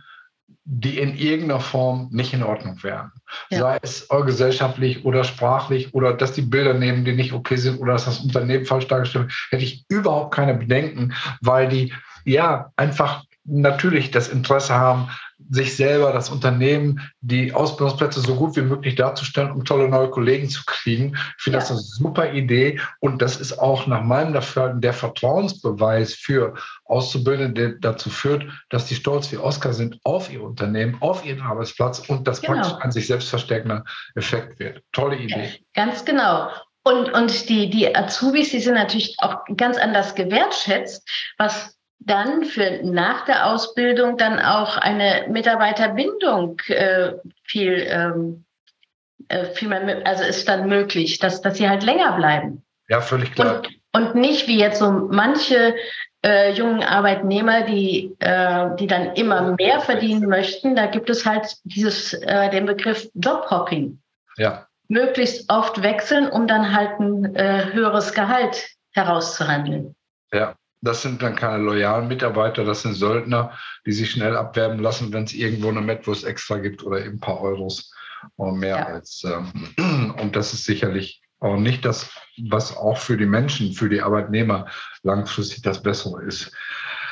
die 0.64 0.98
in 0.98 1.16
irgendeiner 1.16 1.60
Form 1.60 2.08
nicht 2.12 2.32
in 2.32 2.42
Ordnung 2.42 2.82
wären. 2.82 3.12
Ja. 3.50 3.58
Sei 3.58 3.78
es 3.82 4.08
gesellschaftlich 4.08 5.04
oder 5.04 5.24
sprachlich 5.24 5.92
oder 5.94 6.14
dass 6.14 6.32
die 6.32 6.42
Bilder 6.42 6.74
nehmen, 6.74 7.04
die 7.04 7.14
nicht 7.14 7.32
okay 7.32 7.56
sind 7.56 7.80
oder 7.80 7.92
dass 7.92 8.06
das 8.06 8.20
Unternehmen 8.20 8.64
falsch 8.64 8.86
dargestellt 8.86 9.26
wird, 9.26 9.34
hätte 9.50 9.64
ich 9.64 9.84
überhaupt 9.88 10.34
keine 10.34 10.54
Bedenken, 10.54 11.14
weil 11.42 11.68
die 11.68 11.92
ja 12.24 12.72
einfach 12.76 13.24
natürlich 13.48 14.10
das 14.10 14.28
Interesse 14.28 14.74
haben, 14.74 15.08
sich 15.50 15.76
selber, 15.76 16.12
das 16.12 16.30
Unternehmen, 16.30 17.00
die 17.20 17.52
Ausbildungsplätze 17.52 18.20
so 18.20 18.34
gut 18.34 18.56
wie 18.56 18.62
möglich 18.62 18.96
darzustellen, 18.96 19.52
um 19.52 19.64
tolle 19.64 19.88
neue 19.88 20.10
Kollegen 20.10 20.48
zu 20.48 20.62
kriegen. 20.66 21.16
Ich 21.36 21.44
finde 21.44 21.58
ja. 21.58 21.60
das 21.60 21.70
eine 21.70 21.80
super 21.80 22.32
Idee 22.32 22.80
und 23.00 23.22
das 23.22 23.36
ist 23.40 23.58
auch 23.58 23.86
nach 23.86 24.02
meinem 24.02 24.32
Dafürhalten 24.32 24.80
der 24.80 24.92
Vertrauensbeweis 24.92 26.14
für 26.14 26.54
Auszubildende, 26.84 27.70
der 27.70 27.78
dazu 27.78 28.10
führt, 28.10 28.46
dass 28.68 28.86
die 28.86 28.96
stolz 28.96 29.30
wie 29.30 29.38
Oscar 29.38 29.72
sind 29.72 29.98
auf 30.02 30.30
ihr 30.30 30.42
Unternehmen, 30.42 30.96
auf 31.00 31.24
ihren 31.24 31.42
Arbeitsplatz 31.42 32.00
und 32.00 32.26
das 32.26 32.40
genau. 32.40 32.54
praktisch 32.54 32.74
ein 32.80 32.90
sich 32.90 33.06
selbst 33.06 33.28
verstärkender 33.28 33.84
Effekt 34.16 34.58
wird. 34.58 34.82
Tolle 34.92 35.16
Idee. 35.16 35.64
Ganz 35.74 36.04
genau. 36.04 36.48
Und, 36.82 37.12
und 37.12 37.48
die, 37.48 37.70
die 37.70 37.94
Azubis, 37.94 38.50
die 38.50 38.60
sind 38.60 38.74
natürlich 38.74 39.16
auch 39.18 39.44
ganz 39.56 39.76
anders 39.78 40.14
gewertschätzt, 40.14 41.06
was 41.36 41.77
dann 42.00 42.44
für 42.44 42.80
nach 42.82 43.24
der 43.24 43.46
Ausbildung 43.46 44.16
dann 44.16 44.38
auch 44.38 44.76
eine 44.76 45.26
Mitarbeiterbindung 45.28 46.60
äh, 46.68 47.12
viel, 47.44 47.86
ähm, 47.88 48.44
äh, 49.28 49.46
viel 49.46 49.68
mehr, 49.68 50.06
also 50.06 50.24
ist 50.24 50.48
dann 50.48 50.68
möglich, 50.68 51.18
dass, 51.18 51.40
dass 51.40 51.58
sie 51.58 51.68
halt 51.68 51.82
länger 51.82 52.16
bleiben. 52.16 52.64
Ja, 52.88 53.00
völlig 53.00 53.32
klar. 53.32 53.56
Und, 53.56 53.68
und 53.92 54.14
nicht 54.14 54.46
wie 54.46 54.58
jetzt 54.58 54.78
so 54.78 54.90
manche 54.90 55.74
äh, 56.24 56.52
jungen 56.52 56.82
Arbeitnehmer, 56.82 57.62
die, 57.62 58.16
äh, 58.20 58.74
die 58.76 58.86
dann 58.86 59.14
immer 59.14 59.54
mehr 59.58 59.80
verdienen 59.80 60.28
möchten. 60.28 60.74
Da 60.74 60.86
gibt 60.86 61.10
es 61.10 61.26
halt 61.26 61.56
dieses, 61.64 62.12
äh, 62.14 62.50
den 62.50 62.66
Begriff 62.66 63.08
Jobhopping. 63.14 64.00
Ja. 64.36 64.66
Möglichst 64.88 65.50
oft 65.52 65.82
wechseln, 65.82 66.28
um 66.28 66.46
dann 66.46 66.74
halt 66.74 66.98
ein 66.98 67.34
äh, 67.34 67.72
höheres 67.72 68.14
Gehalt 68.14 68.68
herauszuhandeln. 68.92 69.94
Ja, 70.32 70.56
das 70.80 71.02
sind 71.02 71.22
dann 71.22 71.36
keine 71.36 71.62
loyalen 71.62 72.08
Mitarbeiter, 72.08 72.64
das 72.64 72.82
sind 72.82 72.94
Söldner, 72.94 73.52
die 73.86 73.92
sich 73.92 74.10
schnell 74.10 74.36
abwerben 74.36 74.78
lassen, 74.78 75.12
wenn 75.12 75.24
es 75.24 75.34
irgendwo 75.34 75.68
eine 75.68 75.80
Metwurst 75.80 76.24
extra 76.24 76.58
gibt 76.58 76.82
oder 76.84 77.04
eben 77.04 77.16
ein 77.16 77.20
paar 77.20 77.40
Euros 77.40 77.92
mehr 78.36 78.76
ja. 78.76 78.86
als. 78.86 79.24
Ähm, 79.24 80.14
und 80.20 80.36
das 80.36 80.52
ist 80.52 80.64
sicherlich 80.64 81.22
auch 81.40 81.56
nicht 81.56 81.84
das, 81.84 82.10
was 82.48 82.76
auch 82.76 82.98
für 82.98 83.16
die 83.16 83.26
Menschen, 83.26 83.72
für 83.72 83.88
die 83.88 84.02
Arbeitnehmer 84.02 84.66
langfristig 85.02 85.62
das 85.62 85.82
Bessere 85.82 86.22
ist. 86.24 86.52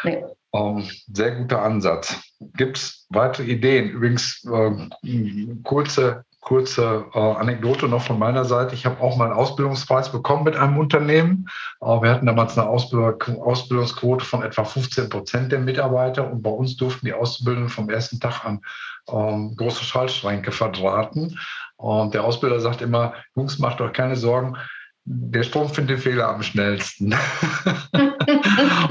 Nee. 0.05 0.25
Ähm, 0.53 0.89
sehr 1.13 1.37
guter 1.37 1.63
Ansatz. 1.63 2.17
Gibt 2.57 2.79
es 2.79 3.07
weitere 3.11 3.53
Ideen? 3.53 3.91
Übrigens, 3.91 4.45
äh, 4.45 5.57
kurze 5.63 6.25
kurze 6.47 7.07
äh, 7.13 7.19
Anekdote 7.19 7.89
noch 7.89 8.03
von 8.03 8.21
meiner 8.21 8.45
Seite. 8.45 8.77
Ich 8.77 8.87
habe 8.87 9.01
auch 9.03 9.17
mal 9.17 9.25
einen 9.25 9.35
Ausbildungspreis 9.35 10.13
bekommen 10.13 10.45
mit 10.45 10.55
einem 10.55 10.79
Unternehmen. 10.79 11.49
Äh, 11.81 11.87
wir 11.87 12.11
hatten 12.11 12.27
damals 12.27 12.57
eine 12.57 12.69
Ausbild 12.69 13.29
Ausbildungsquote 13.41 14.25
von 14.25 14.45
etwa 14.45 14.63
15 14.63 15.09
Prozent 15.09 15.51
der 15.51 15.59
Mitarbeiter 15.59 16.31
und 16.31 16.43
bei 16.43 16.51
uns 16.51 16.77
durften 16.77 17.05
die 17.05 17.15
Auszubildenden 17.15 17.69
vom 17.69 17.91
ersten 17.91 18.21
Tag 18.21 18.45
an 18.45 18.61
ähm, 19.09 19.57
große 19.57 19.83
Schaltschränke 19.83 20.53
verdrahten. 20.53 21.37
Und 21.79 22.15
der 22.15 22.23
Ausbilder 22.23 22.61
sagt 22.61 22.81
immer, 22.81 23.15
Jungs, 23.35 23.59
macht 23.59 23.81
euch 23.81 23.93
keine 23.93 24.15
Sorgen, 24.15 24.57
der 25.09 25.45
Strom 25.45 25.69
findet 25.69 26.01
Fehler 26.01 26.29
am 26.29 26.43
schnellsten. 26.43 27.15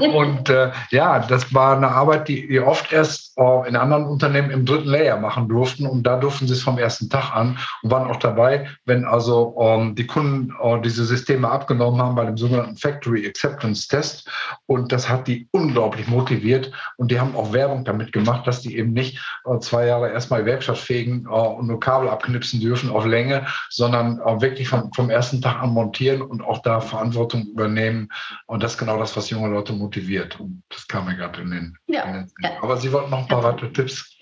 und 0.14 0.48
äh, 0.48 0.70
ja, 0.90 1.18
das 1.18 1.52
war 1.52 1.76
eine 1.76 1.88
Arbeit, 1.88 2.28
die 2.28 2.48
wir 2.48 2.66
oft 2.66 2.90
erst 2.90 3.36
äh, 3.36 3.68
in 3.68 3.76
anderen 3.76 4.06
Unternehmen 4.06 4.50
im 4.50 4.64
dritten 4.64 4.88
Layer 4.88 5.18
machen 5.18 5.46
durften. 5.46 5.86
Und 5.86 6.04
da 6.04 6.16
durften 6.16 6.46
sie 6.46 6.54
es 6.54 6.62
vom 6.62 6.78
ersten 6.78 7.10
Tag 7.10 7.34
an 7.34 7.58
und 7.82 7.90
waren 7.90 8.10
auch 8.10 8.16
dabei, 8.16 8.66
wenn 8.86 9.04
also 9.04 9.56
ähm, 9.60 9.94
die 9.94 10.06
Kunden 10.06 10.54
äh, 10.62 10.80
diese 10.80 11.04
Systeme 11.04 11.50
abgenommen 11.50 12.00
haben 12.00 12.14
bei 12.14 12.24
dem 12.24 12.38
sogenannten 12.38 12.78
Factory 12.78 13.26
Acceptance 13.26 13.86
Test. 13.86 14.26
Und 14.64 14.92
das 14.92 15.10
hat 15.10 15.28
die 15.28 15.48
unglaublich 15.50 16.08
motiviert. 16.08 16.72
Und 16.96 17.10
die 17.10 17.20
haben 17.20 17.36
auch 17.36 17.52
Werbung 17.52 17.84
damit 17.84 18.14
gemacht, 18.14 18.46
dass 18.46 18.62
die 18.62 18.78
eben 18.78 18.94
nicht 18.94 19.20
äh, 19.44 19.58
zwei 19.58 19.84
Jahre 19.84 20.10
erstmal 20.10 20.46
werkstattfähigen 20.46 21.26
äh, 21.26 21.28
und 21.28 21.66
nur 21.66 21.78
Kabel 21.78 22.08
abknipsen 22.08 22.58
dürfen 22.60 22.88
auf 22.88 23.04
Länge, 23.04 23.46
sondern 23.68 24.18
wirklich 24.40 24.68
vom, 24.68 24.90
vom 24.92 25.10
ersten 25.10 25.42
Tag 25.42 25.62
an 25.62 25.70
montieren 25.70 26.05
reflektieren 26.06 26.22
und 26.22 26.42
auch 26.42 26.62
da 26.62 26.80
Verantwortung 26.80 27.46
übernehmen. 27.46 28.08
Und 28.46 28.62
das 28.62 28.72
ist 28.72 28.78
genau 28.78 28.98
das, 28.98 29.16
was 29.16 29.30
junge 29.30 29.48
Leute 29.48 29.72
motiviert. 29.72 30.38
Und 30.40 30.62
das 30.68 30.86
kam 30.86 31.06
mir 31.06 31.16
gerade 31.16 31.40
in 31.42 31.50
den, 31.50 31.78
ja. 31.86 32.04
in 32.04 32.12
den 32.14 32.32
ja. 32.42 32.50
Aber 32.62 32.76
Sie 32.76 32.92
wollten 32.92 33.10
noch 33.10 33.20
ein 33.20 33.28
paar 33.28 33.42
ja. 33.42 33.48
weitere 33.48 33.72
Tipps 33.72 34.16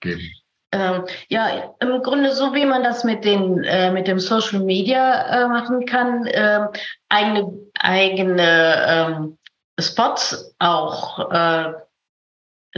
geben. 0.00 0.30
Ähm, 0.72 1.04
ja, 1.28 1.74
im 1.80 2.00
Grunde 2.02 2.32
so 2.32 2.54
wie 2.54 2.64
man 2.64 2.84
das 2.84 3.02
mit 3.02 3.24
den 3.24 3.64
äh, 3.64 3.90
mit 3.90 4.06
dem 4.06 4.20
Social 4.20 4.60
Media 4.60 5.44
äh, 5.44 5.48
machen 5.48 5.84
kann, 5.84 6.26
äh, 6.26 6.68
eigene 7.08 7.52
eigene 7.74 8.84
ähm, 8.86 9.38
Spots 9.80 10.54
auch 10.60 11.28
äh, 11.32 11.72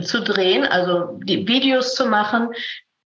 zu 0.02 0.22
drehen, 0.22 0.64
also 0.64 1.18
die 1.22 1.46
Videos 1.46 1.94
zu 1.94 2.06
machen, 2.06 2.54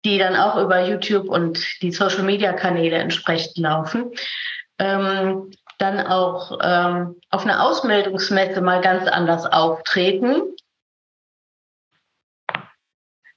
die 0.05 0.19
dann 0.19 0.37
auch 0.37 0.59
über 0.59 0.87
YouTube 0.87 1.31
und 1.31 1.65
die 1.81 1.91
Social 1.91 2.23
Media 2.23 2.53
Kanäle 2.53 2.97
entsprechend 2.97 3.57
laufen 3.57 4.13
ähm, 4.79 5.51
dann 5.79 6.01
auch 6.07 6.59
ähm, 6.63 7.17
auf 7.31 7.45
einer 7.45 7.63
Ausmeldungsmesse 7.63 8.61
mal 8.61 8.81
ganz 8.81 9.09
anders 9.09 9.47
auftreten. 9.47 10.43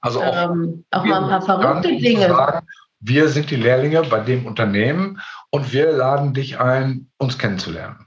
Also 0.00 0.22
auch, 0.22 0.50
ähm, 0.50 0.84
auch 0.90 1.04
mal 1.04 1.24
ein 1.24 1.28
paar 1.28 1.42
verrückte 1.42 1.88
Dinge. 1.88 2.28
Sagen, 2.28 2.66
wir 3.00 3.28
sind 3.28 3.50
die 3.50 3.56
Lehrlinge 3.56 4.02
bei 4.02 4.20
dem 4.20 4.46
Unternehmen 4.46 5.20
und 5.50 5.72
wir 5.72 5.92
laden 5.92 6.34
dich 6.34 6.58
ein, 6.58 7.10
uns 7.18 7.38
kennenzulernen. 7.38 8.06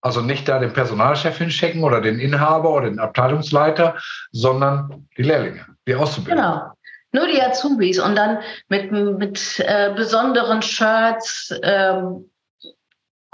Also 0.00 0.20
nicht 0.20 0.46
da 0.48 0.58
den 0.58 0.74
Personalchef 0.74 1.38
hinschicken 1.38 1.82
oder 1.82 2.02
den 2.02 2.18
Inhaber 2.18 2.70
oder 2.70 2.90
den 2.90 2.98
Abteilungsleiter, 2.98 3.96
sondern 4.32 5.08
die 5.16 5.22
Lehrlinge, 5.22 5.64
die 5.88 5.94
Auszubildenden. 5.94 6.52
Genau. 6.52 6.72
Nur 7.12 7.26
die 7.28 7.40
Azubis 7.40 7.98
und 8.00 8.16
dann 8.16 8.38
mit, 8.68 8.90
mit 8.90 9.60
äh, 9.60 9.92
besonderen 9.94 10.60
Shirts, 10.60 11.54
ähm, 11.62 12.28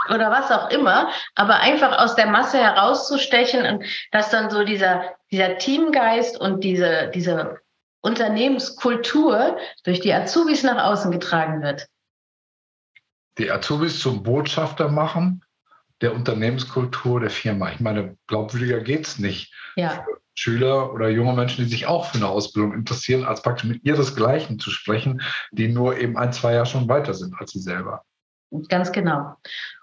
oder 0.08 0.30
was 0.30 0.50
auch 0.50 0.70
immer, 0.70 1.10
aber 1.34 1.60
einfach 1.60 1.98
aus 1.98 2.16
der 2.16 2.26
Masse 2.26 2.58
herauszustechen 2.58 3.66
und 3.66 3.84
dass 4.12 4.30
dann 4.30 4.50
so 4.50 4.64
dieser, 4.64 5.14
dieser 5.30 5.58
Teamgeist 5.58 6.40
und 6.40 6.64
diese, 6.64 7.10
diese 7.14 7.60
Unternehmenskultur 8.00 9.58
durch 9.84 10.00
die 10.00 10.12
Azubis 10.12 10.62
nach 10.62 10.82
außen 10.84 11.10
getragen 11.10 11.62
wird. 11.62 11.86
Die 13.38 13.50
Azubis 13.50 14.00
zum 14.00 14.22
Botschafter 14.22 14.88
machen 14.88 15.44
der 16.00 16.14
Unternehmenskultur 16.14 17.20
der 17.20 17.30
Firma. 17.30 17.70
Ich 17.72 17.80
meine, 17.80 18.16
glaubwürdiger 18.26 18.80
geht 18.80 19.06
es 19.06 19.18
nicht. 19.18 19.52
Ja. 19.76 20.04
Schüler 20.34 20.94
oder 20.94 21.10
junge 21.10 21.34
Menschen, 21.34 21.64
die 21.64 21.70
sich 21.70 21.86
auch 21.86 22.06
für 22.06 22.16
eine 22.16 22.28
Ausbildung 22.28 22.72
interessieren, 22.72 23.24
als 23.24 23.42
praktisch 23.42 23.68
mit 23.68 23.84
ihresgleichen 23.84 24.58
zu 24.58 24.70
sprechen, 24.70 25.20
die 25.50 25.68
nur 25.68 25.98
eben 25.98 26.16
ein, 26.16 26.32
zwei 26.32 26.54
Jahre 26.54 26.66
schon 26.66 26.88
weiter 26.88 27.12
sind 27.12 27.34
als 27.38 27.50
sie 27.50 27.60
selber. 27.60 28.04
Ganz 28.68 28.92
genau. 28.92 29.36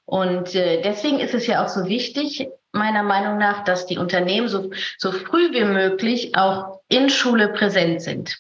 Und 0.06 0.56
äh, 0.56 0.82
deswegen 0.82 1.20
ist 1.20 1.34
es 1.34 1.48
ja 1.48 1.64
auch 1.64 1.70
so 1.70 1.86
wichtig, 1.86 2.48
meiner 2.72 3.04
Meinung 3.04 3.38
nach, 3.38 3.64
dass 3.64 3.86
die 3.86 3.98
Unternehmen 3.98 4.48
so, 4.48 4.72
so 4.98 5.12
früh 5.12 5.52
wie 5.52 5.64
möglich 5.64 6.36
auch 6.36 6.82
in 6.90 7.10
Schule 7.10 7.50
präsent 7.50 8.02
sind. 8.02 8.38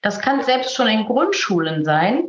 Das 0.00 0.20
kann 0.20 0.42
selbst 0.42 0.74
schon 0.74 0.88
in 0.88 1.06
Grundschulen 1.06 1.84
sein. 1.84 2.28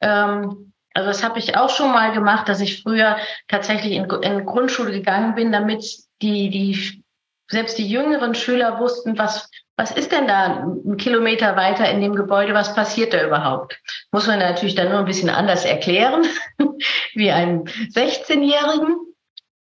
Ähm, 0.00 0.72
also 0.94 1.08
das 1.08 1.22
habe 1.22 1.38
ich 1.38 1.56
auch 1.56 1.70
schon 1.70 1.92
mal 1.92 2.12
gemacht, 2.12 2.48
dass 2.48 2.60
ich 2.60 2.82
früher 2.82 3.18
tatsächlich 3.46 3.92
in, 3.92 4.04
in 4.04 4.46
Grundschule 4.46 4.90
gegangen 4.90 5.34
bin, 5.34 5.52
damit 5.52 5.84
die, 6.22 6.50
die 6.50 7.04
selbst 7.48 7.78
die 7.78 7.88
jüngeren 7.88 8.34
Schüler 8.34 8.78
wussten, 8.78 9.18
was, 9.18 9.50
was 9.76 9.90
ist 9.90 10.12
denn 10.12 10.26
da 10.26 10.64
ein 10.64 10.96
Kilometer 10.96 11.56
weiter 11.56 11.90
in 11.90 12.00
dem 12.00 12.14
Gebäude, 12.14 12.54
was 12.54 12.74
passiert 12.74 13.14
da 13.14 13.24
überhaupt? 13.24 13.80
Muss 14.12 14.26
man 14.26 14.38
natürlich 14.38 14.74
dann 14.74 14.90
nur 14.90 14.98
ein 14.98 15.06
bisschen 15.06 15.30
anders 15.30 15.64
erklären, 15.64 16.26
wie 17.14 17.30
einem 17.30 17.64
16-Jährigen. 17.64 18.96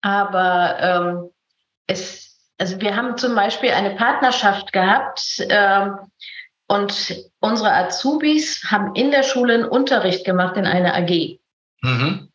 Aber 0.01 0.77
ähm, 0.79 1.29
es, 1.87 2.37
also 2.57 2.79
wir 2.81 2.95
haben 2.95 3.17
zum 3.17 3.35
Beispiel 3.35 3.71
eine 3.71 3.95
Partnerschaft 3.95 4.73
gehabt 4.73 5.45
ähm, 5.49 5.97
und 6.67 7.15
unsere 7.39 7.73
Azubis 7.73 8.63
haben 8.69 8.95
in 8.95 9.11
der 9.11 9.23
Schule 9.23 9.55
einen 9.55 9.65
Unterricht 9.65 10.25
gemacht 10.25 10.55
in 10.57 10.65
einer 10.65 10.95
AG. 10.95 11.39
Mhm. 11.81 12.28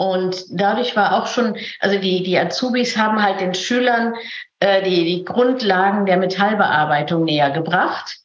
Und 0.00 0.46
dadurch 0.48 0.96
war 0.96 1.14
auch 1.14 1.26
schon, 1.26 1.58
also 1.78 1.98
die, 1.98 2.22
die 2.22 2.38
Azubis 2.38 2.96
haben 2.96 3.22
halt 3.22 3.42
den 3.42 3.52
Schülern 3.52 4.14
äh, 4.58 4.82
die, 4.82 5.04
die 5.04 5.26
Grundlagen 5.26 6.06
der 6.06 6.16
Metallbearbeitung 6.16 7.24
näher 7.24 7.50
gebracht, 7.50 8.16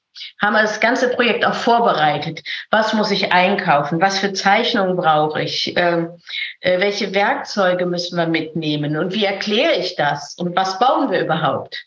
haben 0.42 0.54
das 0.54 0.80
ganze 0.80 1.10
Projekt 1.10 1.44
auch 1.44 1.54
vorbereitet. 1.54 2.44
Was 2.72 2.94
muss 2.94 3.12
ich 3.12 3.34
einkaufen? 3.34 4.00
Was 4.00 4.20
für 4.20 4.32
Zeichnungen 4.32 4.96
brauche 4.96 5.42
ich? 5.42 5.74
Ähm, 5.76 6.18
äh, 6.62 6.80
welche 6.80 7.14
Werkzeuge 7.14 7.86
müssen 7.86 8.18
wir 8.18 8.28
mitnehmen? 8.28 8.96
Und 8.96 9.14
wie 9.14 9.26
erkläre 9.26 9.76
ich 9.76 9.98
das? 9.98 10.36
Und 10.36 10.56
was 10.56 10.80
bauen 10.80 11.12
wir 11.12 11.20
überhaupt? 11.20 11.84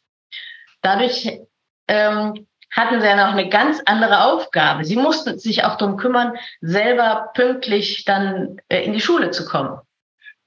Dadurch 0.82 1.40
ähm, 1.88 2.46
hatten 2.70 3.00
sie 3.00 3.06
ja 3.06 3.16
noch 3.16 3.32
eine 3.32 3.48
ganz 3.48 3.80
andere 3.86 4.24
Aufgabe. 4.24 4.84
Sie 4.84 4.96
mussten 4.96 5.38
sich 5.38 5.64
auch 5.64 5.76
darum 5.76 5.96
kümmern, 5.96 6.34
selber 6.60 7.30
pünktlich 7.34 8.04
dann 8.04 8.60
äh, 8.68 8.84
in 8.84 8.92
die 8.92 9.00
Schule 9.00 9.30
zu 9.30 9.44
kommen. 9.44 9.78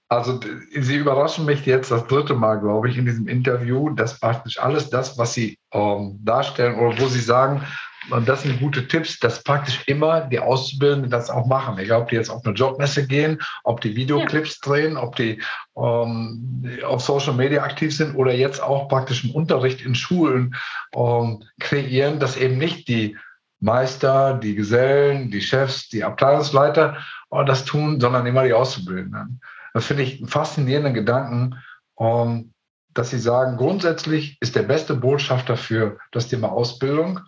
Also 0.09 0.41
Sie 0.77 0.97
überraschen 0.97 1.45
mich 1.45 1.65
jetzt 1.65 1.89
das 1.89 2.05
dritte 2.07 2.33
Mal, 2.33 2.59
glaube 2.59 2.89
ich, 2.89 2.97
in 2.97 3.05
diesem 3.05 3.29
Interview, 3.29 3.91
dass 3.91 4.19
praktisch 4.19 4.59
alles 4.59 4.89
das, 4.89 5.17
was 5.17 5.33
Sie 5.33 5.57
ähm, 5.71 6.19
darstellen 6.21 6.75
oder 6.75 6.99
wo 6.99 7.07
Sie 7.07 7.21
sagen, 7.21 7.65
und 8.09 8.27
das 8.27 8.41
sind 8.41 8.59
gute 8.59 8.87
Tipps, 8.87 9.19
dass 9.19 9.43
praktisch 9.43 9.83
immer 9.85 10.21
die 10.21 10.39
Auszubildenden 10.39 11.11
das 11.11 11.29
auch 11.29 11.45
machen. 11.45 11.77
Egal, 11.77 12.01
ob 12.01 12.09
die 12.09 12.15
jetzt 12.15 12.29
auf 12.29 12.43
eine 12.43 12.55
Jobmesse 12.55 13.05
gehen, 13.05 13.39
ob 13.63 13.79
die 13.81 13.95
Videoclips 13.95 14.59
ja. 14.63 14.71
drehen, 14.71 14.97
ob 14.97 15.15
die 15.15 15.41
ähm, 15.77 16.79
auf 16.83 17.01
Social 17.01 17.35
Media 17.35 17.63
aktiv 17.63 17.95
sind 17.95 18.15
oder 18.15 18.33
jetzt 18.33 18.61
auch 18.61 18.87
praktisch 18.87 19.23
im 19.23 19.31
Unterricht 19.31 19.81
in 19.81 19.93
Schulen 19.93 20.55
ähm, 20.95 21.43
kreieren, 21.59 22.19
dass 22.19 22.37
eben 22.37 22.57
nicht 22.57 22.87
die 22.87 23.17
Meister, 23.59 24.33
die 24.33 24.55
Gesellen, 24.55 25.29
die 25.29 25.41
Chefs, 25.41 25.87
die 25.87 26.03
Abteilungsleiter 26.03 26.97
äh, 27.29 27.45
das 27.45 27.65
tun, 27.65 28.01
sondern 28.01 28.25
immer 28.25 28.43
die 28.43 28.53
Auszubildenden. 28.53 29.41
Das 29.73 29.85
finde 29.85 30.03
ich 30.03 30.17
einen 30.17 30.27
faszinierenden 30.27 30.95
Gedanken, 30.95 31.59
ähm, 31.99 32.53
dass 32.93 33.11
Sie 33.11 33.19
sagen, 33.19 33.57
grundsätzlich 33.57 34.37
ist 34.41 34.55
der 34.55 34.63
beste 34.63 34.95
Botschafter 34.95 35.55
für 35.55 35.99
das 36.11 36.27
Thema 36.27 36.51
Ausbildung 36.51 37.21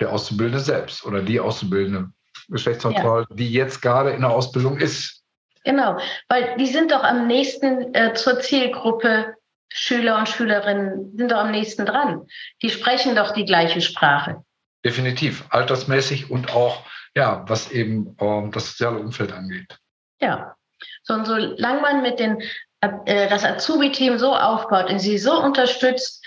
der 0.00 0.12
Auszubildende 0.12 0.60
selbst 0.60 1.04
oder 1.04 1.22
die 1.22 1.40
Auszubildende 1.40 2.10
Geschlechtsneutral, 2.48 3.26
ja. 3.28 3.36
die 3.36 3.52
jetzt 3.52 3.82
gerade 3.82 4.10
in 4.10 4.22
der 4.22 4.30
Ausbildung 4.30 4.78
ist. 4.78 5.22
Genau, 5.64 5.98
weil 6.28 6.56
die 6.56 6.66
sind 6.66 6.92
doch 6.92 7.02
am 7.02 7.26
nächsten 7.26 7.94
äh, 7.94 8.14
zur 8.14 8.40
Zielgruppe 8.40 9.34
Schüler 9.70 10.18
und 10.18 10.28
Schülerinnen 10.28 11.16
sind 11.16 11.30
doch 11.30 11.38
am 11.38 11.50
nächsten 11.50 11.84
dran. 11.84 12.26
Die 12.62 12.70
sprechen 12.70 13.14
doch 13.14 13.32
die 13.32 13.44
gleiche 13.44 13.80
Sprache. 13.80 14.42
Definitiv, 14.84 15.44
altersmäßig 15.50 16.30
und 16.30 16.54
auch, 16.54 16.84
ja, 17.14 17.44
was 17.48 17.70
eben 17.70 18.16
ähm, 18.20 18.50
das 18.50 18.70
soziale 18.70 18.98
Umfeld 18.98 19.32
angeht. 19.32 19.78
Ja, 20.20 20.56
so, 21.02 21.14
und 21.14 21.26
solange 21.26 21.80
man 21.80 22.02
mit 22.02 22.18
den, 22.18 22.40
äh, 22.80 23.28
das 23.28 23.44
Azubi-Team 23.44 24.18
so 24.18 24.34
aufbaut 24.34 24.90
und 24.90 25.00
sie 25.00 25.18
so 25.18 25.38
unterstützt, 25.38 26.24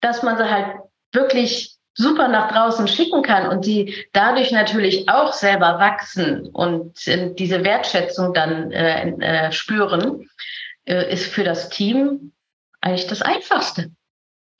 dass 0.00 0.22
man 0.22 0.36
sie 0.36 0.48
halt 0.48 0.76
wirklich 1.12 1.75
super 1.96 2.28
nach 2.28 2.52
draußen 2.52 2.86
schicken 2.86 3.22
kann 3.22 3.48
und 3.48 3.64
die 3.64 4.06
dadurch 4.12 4.52
natürlich 4.52 5.08
auch 5.08 5.32
selber 5.32 5.78
wachsen 5.78 6.48
und 6.52 7.06
äh, 7.08 7.34
diese 7.34 7.64
Wertschätzung 7.64 8.34
dann 8.34 8.70
äh, 8.70 9.08
äh, 9.08 9.52
spüren, 9.52 10.28
äh, 10.84 11.12
ist 11.12 11.26
für 11.26 11.42
das 11.42 11.70
Team 11.70 12.32
eigentlich 12.80 13.06
das 13.06 13.22
Einfachste. 13.22 13.90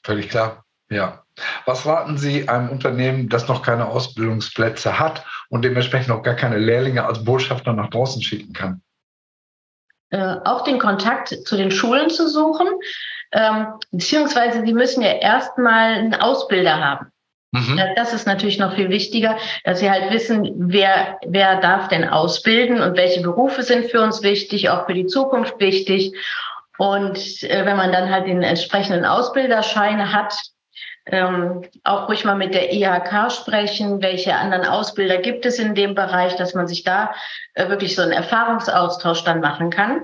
Völlig 0.02 0.30
klar, 0.30 0.64
ja. 0.88 1.22
Was 1.66 1.84
raten 1.84 2.16
Sie 2.16 2.48
einem 2.48 2.70
Unternehmen, 2.70 3.28
das 3.28 3.46
noch 3.46 3.62
keine 3.62 3.86
Ausbildungsplätze 3.86 4.98
hat 4.98 5.24
und 5.50 5.62
dementsprechend 5.62 6.08
noch 6.08 6.22
gar 6.22 6.34
keine 6.34 6.56
Lehrlinge 6.56 7.04
als 7.04 7.22
Botschafter 7.22 7.74
nach 7.74 7.90
draußen 7.90 8.22
schicken 8.22 8.54
kann? 8.54 8.80
Äh, 10.08 10.36
auch 10.44 10.64
den 10.64 10.78
Kontakt 10.78 11.28
zu 11.28 11.56
den 11.56 11.70
Schulen 11.70 12.08
zu 12.08 12.28
suchen, 12.28 12.68
ähm, 13.32 13.66
beziehungsweise 13.90 14.64
sie 14.64 14.72
müssen 14.72 15.02
ja 15.02 15.12
erstmal 15.12 15.94
einen 15.94 16.14
Ausbilder 16.14 16.82
haben. 16.82 17.12
Mhm. 17.56 17.80
Das 17.96 18.12
ist 18.12 18.26
natürlich 18.26 18.58
noch 18.58 18.74
viel 18.74 18.90
wichtiger, 18.90 19.36
dass 19.64 19.80
sie 19.80 19.90
halt 19.90 20.12
wissen, 20.12 20.52
wer, 20.56 21.18
wer 21.26 21.60
darf 21.60 21.88
denn 21.88 22.06
ausbilden 22.06 22.82
und 22.82 22.96
welche 22.96 23.22
Berufe 23.22 23.62
sind 23.62 23.90
für 23.90 24.02
uns 24.02 24.22
wichtig, 24.22 24.68
auch 24.68 24.86
für 24.86 24.94
die 24.94 25.06
Zukunft 25.06 25.58
wichtig. 25.58 26.12
Und 26.76 27.42
äh, 27.44 27.64
wenn 27.64 27.76
man 27.76 27.92
dann 27.92 28.10
halt 28.10 28.26
den 28.26 28.42
entsprechenden 28.42 29.06
Ausbilderschein 29.06 30.12
hat, 30.12 30.34
ähm, 31.06 31.62
auch 31.84 32.08
ruhig 32.08 32.24
mal 32.24 32.34
mit 32.34 32.52
der 32.52 32.72
IHK 32.72 33.30
sprechen, 33.30 34.02
welche 34.02 34.34
anderen 34.34 34.66
Ausbilder 34.66 35.18
gibt 35.18 35.46
es 35.46 35.58
in 35.58 35.74
dem 35.74 35.94
Bereich, 35.94 36.36
dass 36.36 36.52
man 36.52 36.66
sich 36.66 36.82
da 36.82 37.14
äh, 37.54 37.68
wirklich 37.68 37.94
so 37.94 38.02
einen 38.02 38.12
Erfahrungsaustausch 38.12 39.24
dann 39.24 39.40
machen 39.40 39.70
kann. 39.70 40.02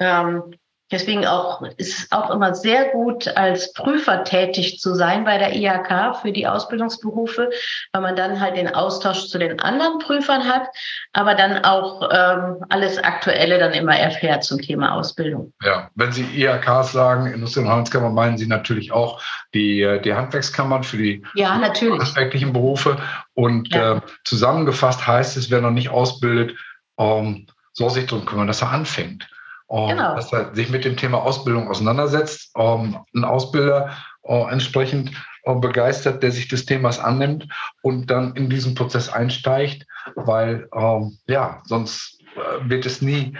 Ähm, 0.00 0.54
Deswegen 0.90 1.26
auch, 1.26 1.62
ist 1.76 1.98
es 1.98 2.12
auch 2.12 2.30
immer 2.30 2.54
sehr 2.54 2.86
gut, 2.86 3.28
als 3.36 3.74
Prüfer 3.74 4.24
tätig 4.24 4.78
zu 4.78 4.94
sein 4.94 5.24
bei 5.24 5.36
der 5.36 5.54
IHK 5.54 6.16
für 6.22 6.32
die 6.32 6.46
Ausbildungsberufe, 6.46 7.50
weil 7.92 8.02
man 8.02 8.16
dann 8.16 8.40
halt 8.40 8.56
den 8.56 8.74
Austausch 8.74 9.26
zu 9.28 9.38
den 9.38 9.60
anderen 9.60 9.98
Prüfern 9.98 10.44
hat, 10.44 10.68
aber 11.12 11.34
dann 11.34 11.64
auch 11.64 12.08
ähm, 12.10 12.64
alles 12.70 12.98
Aktuelle 12.98 13.58
dann 13.58 13.72
immer 13.72 13.96
erfährt 13.98 14.44
zum 14.44 14.62
Thema 14.62 14.94
Ausbildung. 14.94 15.52
Ja, 15.62 15.90
wenn 15.94 16.12
Sie 16.12 16.24
IHKs 16.24 16.92
sagen, 16.92 17.26
Industrie- 17.26 17.60
und 17.60 17.68
Handelskammer, 17.68 18.08
meinen 18.08 18.38
Sie 18.38 18.46
natürlich 18.46 18.90
auch 18.90 19.22
die, 19.52 20.00
die 20.02 20.14
Handwerkskammern 20.14 20.84
für 20.84 20.96
die 20.96 21.22
ja, 21.34 21.50
handwerklichen 21.50 22.54
Berufe. 22.54 22.96
Und 23.34 23.74
ja. 23.74 23.96
äh, 23.96 24.00
zusammengefasst 24.24 25.06
heißt 25.06 25.36
es, 25.36 25.50
wer 25.50 25.60
noch 25.60 25.70
nicht 25.70 25.90
ausbildet, 25.90 26.56
ähm, 26.98 27.46
soll 27.74 27.90
sich 27.90 28.06
darum 28.06 28.24
kümmern, 28.24 28.46
dass 28.46 28.62
er 28.62 28.70
anfängt 28.70 29.28
genau. 29.68 30.16
dass 30.16 30.32
er 30.32 30.54
sich 30.54 30.70
mit 30.70 30.84
dem 30.84 30.96
Thema 30.96 31.18
Ausbildung 31.18 31.68
auseinandersetzt, 31.68 32.52
ähm, 32.56 32.98
ein 33.14 33.24
Ausbilder 33.24 33.90
äh, 34.28 34.50
entsprechend 34.50 35.12
äh, 35.44 35.54
begeistert, 35.54 36.22
der 36.22 36.32
sich 36.32 36.48
des 36.48 36.66
Themas 36.66 36.98
annimmt 36.98 37.48
und 37.82 38.10
dann 38.10 38.34
in 38.34 38.50
diesen 38.50 38.74
Prozess 38.74 39.08
einsteigt, 39.08 39.86
weil 40.14 40.68
ähm, 40.74 41.18
ja, 41.26 41.62
sonst 41.64 42.20
äh, 42.36 42.68
wird 42.68 42.86
es 42.86 43.02
nie 43.02 43.36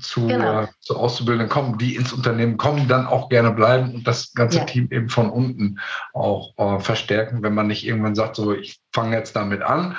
zu, 0.00 0.28
genau. 0.28 0.66
zu 0.80 0.96
Auszubildenden 0.96 1.50
kommen, 1.50 1.76
die 1.76 1.94
ins 1.94 2.10
Unternehmen 2.10 2.56
kommen, 2.56 2.88
dann 2.88 3.06
auch 3.06 3.28
gerne 3.28 3.50
bleiben 3.50 3.94
und 3.94 4.06
das 4.06 4.32
ganze 4.32 4.60
ja. 4.60 4.64
Team 4.64 4.88
eben 4.90 5.10
von 5.10 5.28
unten 5.28 5.78
auch 6.14 6.80
verstärken, 6.80 7.42
wenn 7.42 7.52
man 7.52 7.66
nicht 7.66 7.86
irgendwann 7.86 8.14
sagt, 8.14 8.36
so 8.36 8.54
ich 8.54 8.80
fange 8.94 9.14
jetzt 9.14 9.36
damit 9.36 9.60
an 9.60 9.94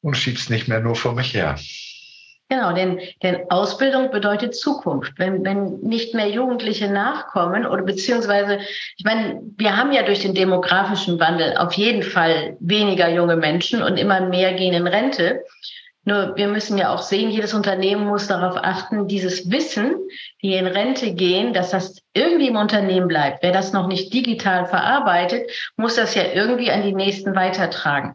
und 0.00 0.16
schiebe 0.16 0.38
es 0.38 0.48
nicht 0.48 0.66
mehr 0.66 0.80
nur 0.80 0.96
vor 0.96 1.12
mich 1.12 1.34
her. 1.34 1.56
Genau, 2.50 2.72
denn, 2.72 2.98
denn 3.22 3.50
Ausbildung 3.50 4.10
bedeutet 4.10 4.54
Zukunft. 4.54 5.18
Wenn, 5.18 5.44
wenn 5.44 5.80
nicht 5.80 6.14
mehr 6.14 6.30
Jugendliche 6.30 6.88
nachkommen 6.90 7.66
oder 7.66 7.82
beziehungsweise, 7.82 8.58
ich 8.96 9.04
meine, 9.04 9.42
wir 9.58 9.76
haben 9.76 9.92
ja 9.92 10.02
durch 10.02 10.20
den 10.20 10.34
demografischen 10.34 11.20
Wandel 11.20 11.58
auf 11.58 11.74
jeden 11.74 12.02
Fall 12.02 12.56
weniger 12.60 13.10
junge 13.10 13.36
Menschen 13.36 13.82
und 13.82 13.98
immer 13.98 14.20
mehr 14.20 14.54
gehen 14.54 14.72
in 14.72 14.86
Rente. 14.86 15.44
Nur 16.04 16.36
wir 16.36 16.48
müssen 16.48 16.78
ja 16.78 16.94
auch 16.94 17.02
sehen, 17.02 17.30
jedes 17.30 17.52
Unternehmen 17.52 18.06
muss 18.06 18.28
darauf 18.28 18.56
achten, 18.56 19.08
dieses 19.08 19.50
Wissen, 19.50 19.94
die 20.40 20.54
in 20.54 20.66
Rente 20.66 21.12
gehen, 21.12 21.52
dass 21.52 21.72
das 21.72 22.00
irgendwie 22.14 22.48
im 22.48 22.56
Unternehmen 22.56 23.08
bleibt. 23.08 23.42
Wer 23.42 23.52
das 23.52 23.74
noch 23.74 23.88
nicht 23.88 24.14
digital 24.14 24.64
verarbeitet, 24.64 25.50
muss 25.76 25.96
das 25.96 26.14
ja 26.14 26.22
irgendwie 26.32 26.70
an 26.70 26.82
die 26.82 26.94
Nächsten 26.94 27.36
weitertragen. 27.36 28.14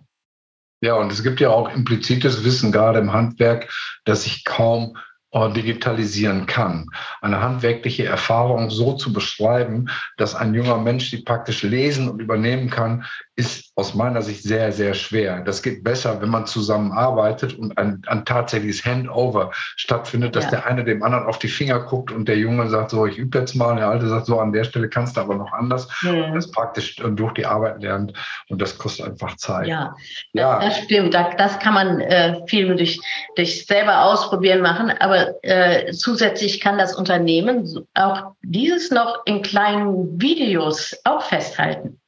Ja, 0.84 0.96
und 0.96 1.14
es 1.14 1.24
gibt 1.24 1.40
ja 1.40 1.50
auch 1.50 1.74
implizites 1.74 2.44
Wissen, 2.44 2.74
gerade 2.74 3.00
im 3.00 3.14
Handwerk, 3.14 3.72
dass 4.04 4.26
sich 4.26 4.44
kaum 4.44 4.98
digitalisieren 5.34 6.46
kann. 6.46 6.90
Eine 7.22 7.42
handwerkliche 7.42 8.06
Erfahrung 8.06 8.70
so 8.70 8.94
zu 8.94 9.14
beschreiben, 9.14 9.90
dass 10.18 10.36
ein 10.36 10.54
junger 10.54 10.78
Mensch 10.78 11.10
die 11.10 11.24
praktisch 11.24 11.64
lesen 11.64 12.08
und 12.08 12.20
übernehmen 12.20 12.70
kann, 12.70 13.06
ist 13.36 13.72
aus 13.76 13.96
meiner 13.96 14.22
Sicht 14.22 14.44
sehr, 14.44 14.72
sehr 14.72 14.94
schwer. 14.94 15.42
Das 15.42 15.64
geht 15.64 15.84
besser, 15.84 16.22
wenn 16.22 16.30
man 16.30 16.46
zusammenarbeitet 16.46 17.58
und 17.58 17.76
ein, 17.80 18.04
ein 18.06 18.24
tatsächliches 18.24 18.86
Handover 18.86 19.50
stattfindet, 19.54 20.36
dass 20.36 20.46
ja. 20.46 20.52
der 20.52 20.66
eine 20.68 20.84
dem 20.84 21.02
anderen 21.02 21.26
auf 21.26 21.40
die 21.40 21.48
Finger 21.48 21.80
guckt 21.80 22.12
und 22.12 22.28
der 22.28 22.38
Junge 22.38 22.70
sagt, 22.70 22.92
so, 22.92 23.08
ich 23.08 23.18
übe 23.18 23.40
jetzt 23.40 23.56
mal, 23.56 23.72
und 23.72 23.78
der 23.78 23.88
Alte 23.88 24.08
sagt, 24.08 24.28
so, 24.28 24.40
an 24.40 24.52
der 24.52 24.64
Stelle 24.64 24.90
kannst 24.90 25.18
du 25.18 25.22
aber 25.22 25.36
noch 25.36 25.52
anders. 25.54 25.88
Mhm. 26.04 26.36
Das 26.36 26.52
praktisch 26.52 26.98
durch 26.98 27.34
die 27.34 27.48
Arbeit 27.48 27.82
lernt 27.82 28.14
und 28.50 28.62
das 28.62 28.78
kostet 28.78 29.08
einfach 29.08 29.38
Zeit. 29.38 29.66
Ja, 29.66 29.96
ja. 30.34 30.60
das 30.60 30.78
stimmt. 30.78 31.16
Das 31.16 31.58
kann 31.58 31.74
man 31.74 32.00
äh, 32.00 32.46
viel 32.46 32.76
durch, 32.76 33.00
durch 33.36 33.66
selber 33.66 34.04
ausprobieren 34.04 34.62
machen, 34.62 34.92
aber 35.00 35.44
äh, 35.44 35.92
zusätzlich 35.94 36.62
kann 36.62 36.78
das 36.78 36.96
Unternehmen 36.96 37.88
auch 37.96 38.36
dieses 38.44 38.92
noch 38.92 39.24
in 39.26 39.42
kleinen 39.42 40.22
Videos 40.22 40.96
auch 41.06 41.24
festhalten. 41.24 42.00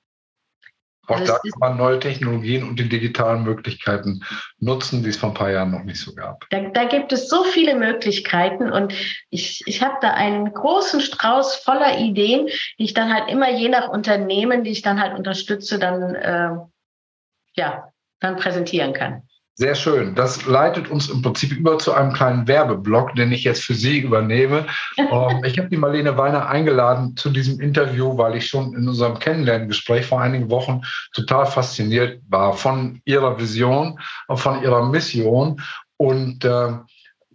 Auch 1.08 1.20
also 1.20 1.34
da 1.34 1.40
kann 1.40 1.60
man 1.60 1.78
neue 1.78 2.00
Technologien 2.00 2.68
und 2.68 2.80
die 2.80 2.90
digitalen 2.90 3.44
Möglichkeiten 3.44 4.24
nutzen, 4.60 5.04
die 5.04 5.10
es 5.10 5.18
vor 5.18 5.30
ein 5.30 5.36
paar 5.36 5.52
Jahren 5.52 5.72
noch 5.72 5.84
nicht 5.84 6.00
so 6.00 6.14
gab. 6.14 6.46
Da, 6.50 6.62
da 6.70 6.86
gibt 6.86 7.12
es 7.14 7.30
so 7.30 7.44
viele 7.44 7.76
Möglichkeiten 7.76 8.72
und 8.72 8.94
ich, 9.30 9.64
ich 9.66 9.82
habe 9.82 9.96
da 10.02 10.12
einen 10.12 10.54
großen 10.54 11.02
Strauß 11.02 11.56
voller 11.58 12.00
Ideen, 12.00 12.48
die 12.80 12.86
ich 12.86 12.94
dann 12.94 13.14
halt 13.14 13.30
immer 13.30 13.52
je 13.52 13.70
nach 13.70 13.90
Unternehmen, 13.90 14.64
die 14.64 14.72
ich 14.72 14.82
dann 14.82 15.00
halt 15.00 15.18
unterstütze, 15.18 15.80
dann 15.80 16.16
äh, 16.16 16.52
ja 17.56 17.92
dann 18.20 18.38
präsentieren 18.38 18.94
kann. 18.94 19.24
Sehr 19.58 19.76
schön. 19.76 20.16
Das 20.16 20.46
leitet 20.46 20.90
uns 20.90 21.10
im 21.10 21.22
Prinzip 21.22 21.54
über 21.54 21.78
zu 21.78 21.94
einem 21.94 22.12
kleinen 22.12 22.46
Werbeblock, 22.46 23.16
den 23.16 23.32
ich 23.32 23.46
jetzt 23.46 23.64
für 23.64 23.74
Sie 23.74 24.00
übernehme. 24.00 24.66
Ähm, 24.98 25.44
ich 25.46 25.58
habe 25.58 25.70
die 25.70 25.78
Marlene 25.78 26.18
Weiner 26.18 26.50
eingeladen 26.50 27.16
zu 27.16 27.30
diesem 27.30 27.62
Interview, 27.62 28.18
weil 28.18 28.36
ich 28.36 28.48
schon 28.48 28.74
in 28.76 28.86
unserem 28.86 29.18
Kennenlerngespräch 29.18 30.08
vor 30.08 30.20
einigen 30.20 30.50
Wochen 30.50 30.82
total 31.14 31.46
fasziniert 31.46 32.22
war 32.28 32.52
von 32.52 33.00
ihrer 33.06 33.40
Vision, 33.40 33.98
von 34.30 34.62
ihrer 34.62 34.90
Mission 34.90 35.62
und 35.96 36.44
äh, 36.44 36.74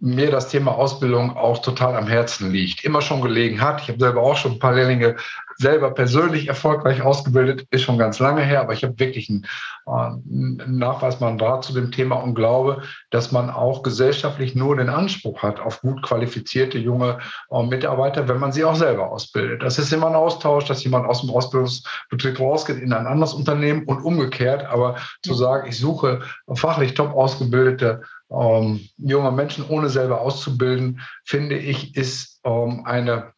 mir 0.01 0.31
das 0.31 0.47
Thema 0.47 0.71
Ausbildung 0.71 1.37
auch 1.37 1.59
total 1.59 1.95
am 1.95 2.07
Herzen 2.07 2.51
liegt, 2.51 2.83
immer 2.83 3.01
schon 3.01 3.21
gelegen 3.21 3.61
hat. 3.61 3.81
Ich 3.81 3.89
habe 3.89 3.99
selber 3.99 4.23
auch 4.23 4.35
schon 4.35 4.53
ein 4.53 4.59
paar 4.59 4.73
Lehrlinge 4.73 5.15
selber 5.57 5.91
persönlich 5.91 6.47
erfolgreich 6.47 7.03
ausgebildet, 7.03 7.67
ist 7.69 7.83
schon 7.83 7.99
ganz 7.99 8.17
lange 8.17 8.41
her, 8.41 8.61
aber 8.61 8.73
ich 8.73 8.83
habe 8.83 8.99
wirklich 8.99 9.29
einen, 9.29 9.45
äh, 9.85 11.37
Draht 11.37 11.63
zu 11.63 11.73
dem 11.73 11.91
Thema 11.91 12.15
und 12.15 12.33
glaube, 12.33 12.81
dass 13.11 13.31
man 13.31 13.51
auch 13.51 13.83
gesellschaftlich 13.83 14.55
nur 14.55 14.75
den 14.75 14.89
Anspruch 14.89 15.43
hat 15.43 15.59
auf 15.59 15.81
gut 15.81 16.01
qualifizierte 16.01 16.79
junge 16.79 17.19
äh, 17.51 17.63
Mitarbeiter, 17.63 18.27
wenn 18.27 18.39
man 18.39 18.51
sie 18.51 18.63
auch 18.63 18.75
selber 18.75 19.11
ausbildet. 19.11 19.61
Das 19.61 19.77
ist 19.77 19.93
immer 19.93 20.07
ein 20.07 20.15
Austausch, 20.15 20.65
dass 20.65 20.83
jemand 20.83 21.07
aus 21.07 21.21
dem 21.21 21.29
Ausbildungsbetrieb 21.29 22.39
rausgeht 22.39 22.81
in 22.81 22.91
ein 22.91 23.05
anderes 23.05 23.33
Unternehmen 23.33 23.83
und 23.85 24.01
umgekehrt, 24.01 24.65
aber 24.65 24.95
zu 25.21 25.35
sagen, 25.35 25.67
ich 25.69 25.77
suche 25.77 26.21
fachlich 26.55 26.95
top 26.95 27.13
ausgebildete 27.13 28.01
ähm, 28.31 28.87
junge 28.97 29.31
Menschen 29.31 29.65
ohne 29.67 29.89
selber 29.89 30.21
auszubilden, 30.21 31.01
finde 31.25 31.57
ich, 31.57 31.95
ist 31.95 32.39
ähm, 32.43 32.85
eine 32.85 33.33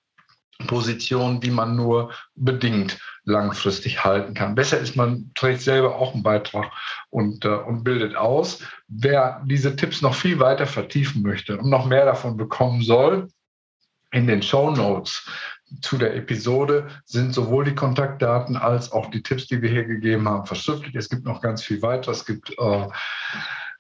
Position, 0.68 1.42
die 1.42 1.52
man 1.52 1.76
nur 1.76 2.12
bedingt 2.36 3.00
langfristig 3.26 4.04
halten 4.04 4.34
kann. 4.34 4.56
Besser 4.56 4.80
ist, 4.80 4.96
man 4.96 5.32
trägt 5.34 5.62
selber 5.62 5.96
auch 5.96 6.14
einen 6.14 6.24
Beitrag 6.24 6.72
und, 7.10 7.46
äh, 7.46 7.50
und 7.50 7.84
bildet 7.84 8.16
aus. 8.16 8.64
Wer 8.88 9.42
diese 9.46 9.76
Tipps 9.76 10.02
noch 10.02 10.16
viel 10.16 10.40
weiter 10.40 10.68
vertiefen 10.68 11.22
möchte 11.22 11.58
und 11.58 11.70
noch 11.70 11.86
mehr 11.86 12.06
davon 12.06 12.38
bekommen 12.38 12.82
soll, 12.82 13.30
in 14.12 14.28
den 14.28 14.44
Show 14.44 14.70
Notes 14.72 15.28
zu 15.82 15.98
der 15.98 16.16
Episode 16.16 16.88
sind 17.06 17.34
sowohl 17.34 17.66
die 17.66 17.74
Kontaktdaten 17.76 18.58
als 18.58 18.92
auch 18.92 19.10
die 19.10 19.24
Tipps, 19.24 19.48
die 19.48 19.62
wir 19.62 19.70
hier 19.70 19.86
gegeben 19.86 20.30
haben, 20.30 20.46
verschriftlich. 20.46 20.94
Es 20.94 21.10
gibt 21.10 21.26
noch 21.26 21.42
ganz 21.42 21.64
viel 21.64 21.82
weiter. 21.82 22.12
Es 22.12 22.26
gibt 22.26 22.52
äh, 22.60 22.88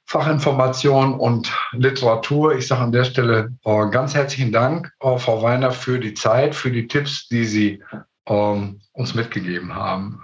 Fachinformation 0.06 1.14
und 1.14 1.52
Literatur. 1.72 2.56
Ich 2.56 2.68
sage 2.68 2.82
an 2.82 2.92
der 2.92 3.04
Stelle 3.04 3.54
äh, 3.64 3.90
ganz 3.90 4.14
herzlichen 4.14 4.52
Dank, 4.52 4.92
äh, 5.00 5.18
Frau 5.18 5.42
Weiner, 5.42 5.72
für 5.72 6.00
die 6.00 6.14
Zeit, 6.14 6.56
für 6.56 6.72
die 6.72 6.88
Tipps, 6.88 7.28
die 7.28 7.46
Sie 7.46 7.84
ähm, 8.28 8.82
uns 8.94 9.16
mitgegeben 9.16 9.76
haben. 9.76 10.24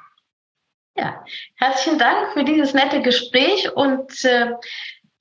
Ja, 0.95 1.23
herzlichen 1.55 1.97
Dank 1.97 2.33
für 2.33 2.43
dieses 2.43 2.73
nette 2.73 3.01
Gespräch 3.01 3.71
und 3.73 4.23
äh, 4.25 4.51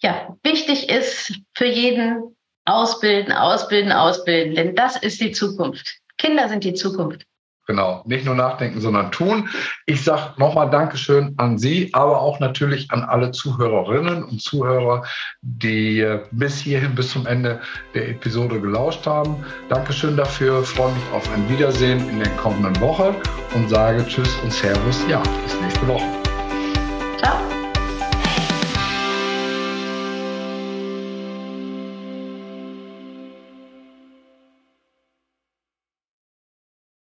ja, 0.01 0.37
wichtig 0.43 0.89
ist 0.89 1.41
für 1.55 1.67
jeden 1.67 2.37
ausbilden, 2.65 3.33
ausbilden, 3.33 3.93
ausbilden, 3.93 4.55
denn 4.55 4.75
das 4.75 4.97
ist 4.97 5.21
die 5.21 5.33
Zukunft. 5.33 5.99
Kinder 6.19 6.49
sind 6.49 6.65
die 6.65 6.75
Zukunft. 6.75 7.25
Genau, 7.71 8.03
nicht 8.07 8.25
nur 8.25 8.35
nachdenken, 8.35 8.81
sondern 8.81 9.13
tun. 9.13 9.51
Ich 9.85 10.03
sage 10.03 10.33
nochmal 10.39 10.71
Dankeschön 10.71 11.35
an 11.37 11.59
Sie, 11.59 11.91
aber 11.93 12.19
auch 12.23 12.41
natürlich 12.41 12.91
an 12.91 13.03
alle 13.05 13.31
Zuhörerinnen 13.31 14.25
und 14.25 14.41
Zuhörer, 14.41 15.05
die 15.43 16.01
äh, 16.01 16.25
bis 16.31 16.59
hierhin, 16.61 16.95
bis 16.95 17.11
zum 17.11 17.27
Ende 17.27 17.61
der 17.93 18.09
Episode 18.09 18.59
gelauscht 18.59 19.07
haben. 19.07 19.45
Dankeschön 19.69 20.17
dafür, 20.17 20.65
freue 20.65 20.95
mich 20.95 21.03
auf 21.13 21.31
ein 21.31 21.47
Wiedersehen 21.51 22.09
in 22.09 22.19
der 22.21 22.35
kommenden 22.37 22.81
Woche 22.81 23.15
und 23.53 23.69
sage 23.69 24.07
Tschüss 24.07 24.39
und 24.39 24.51
Servus, 24.51 25.07
ja, 25.07 25.23
bis 25.43 25.61
nächste 25.61 25.87
Woche. 25.87 26.18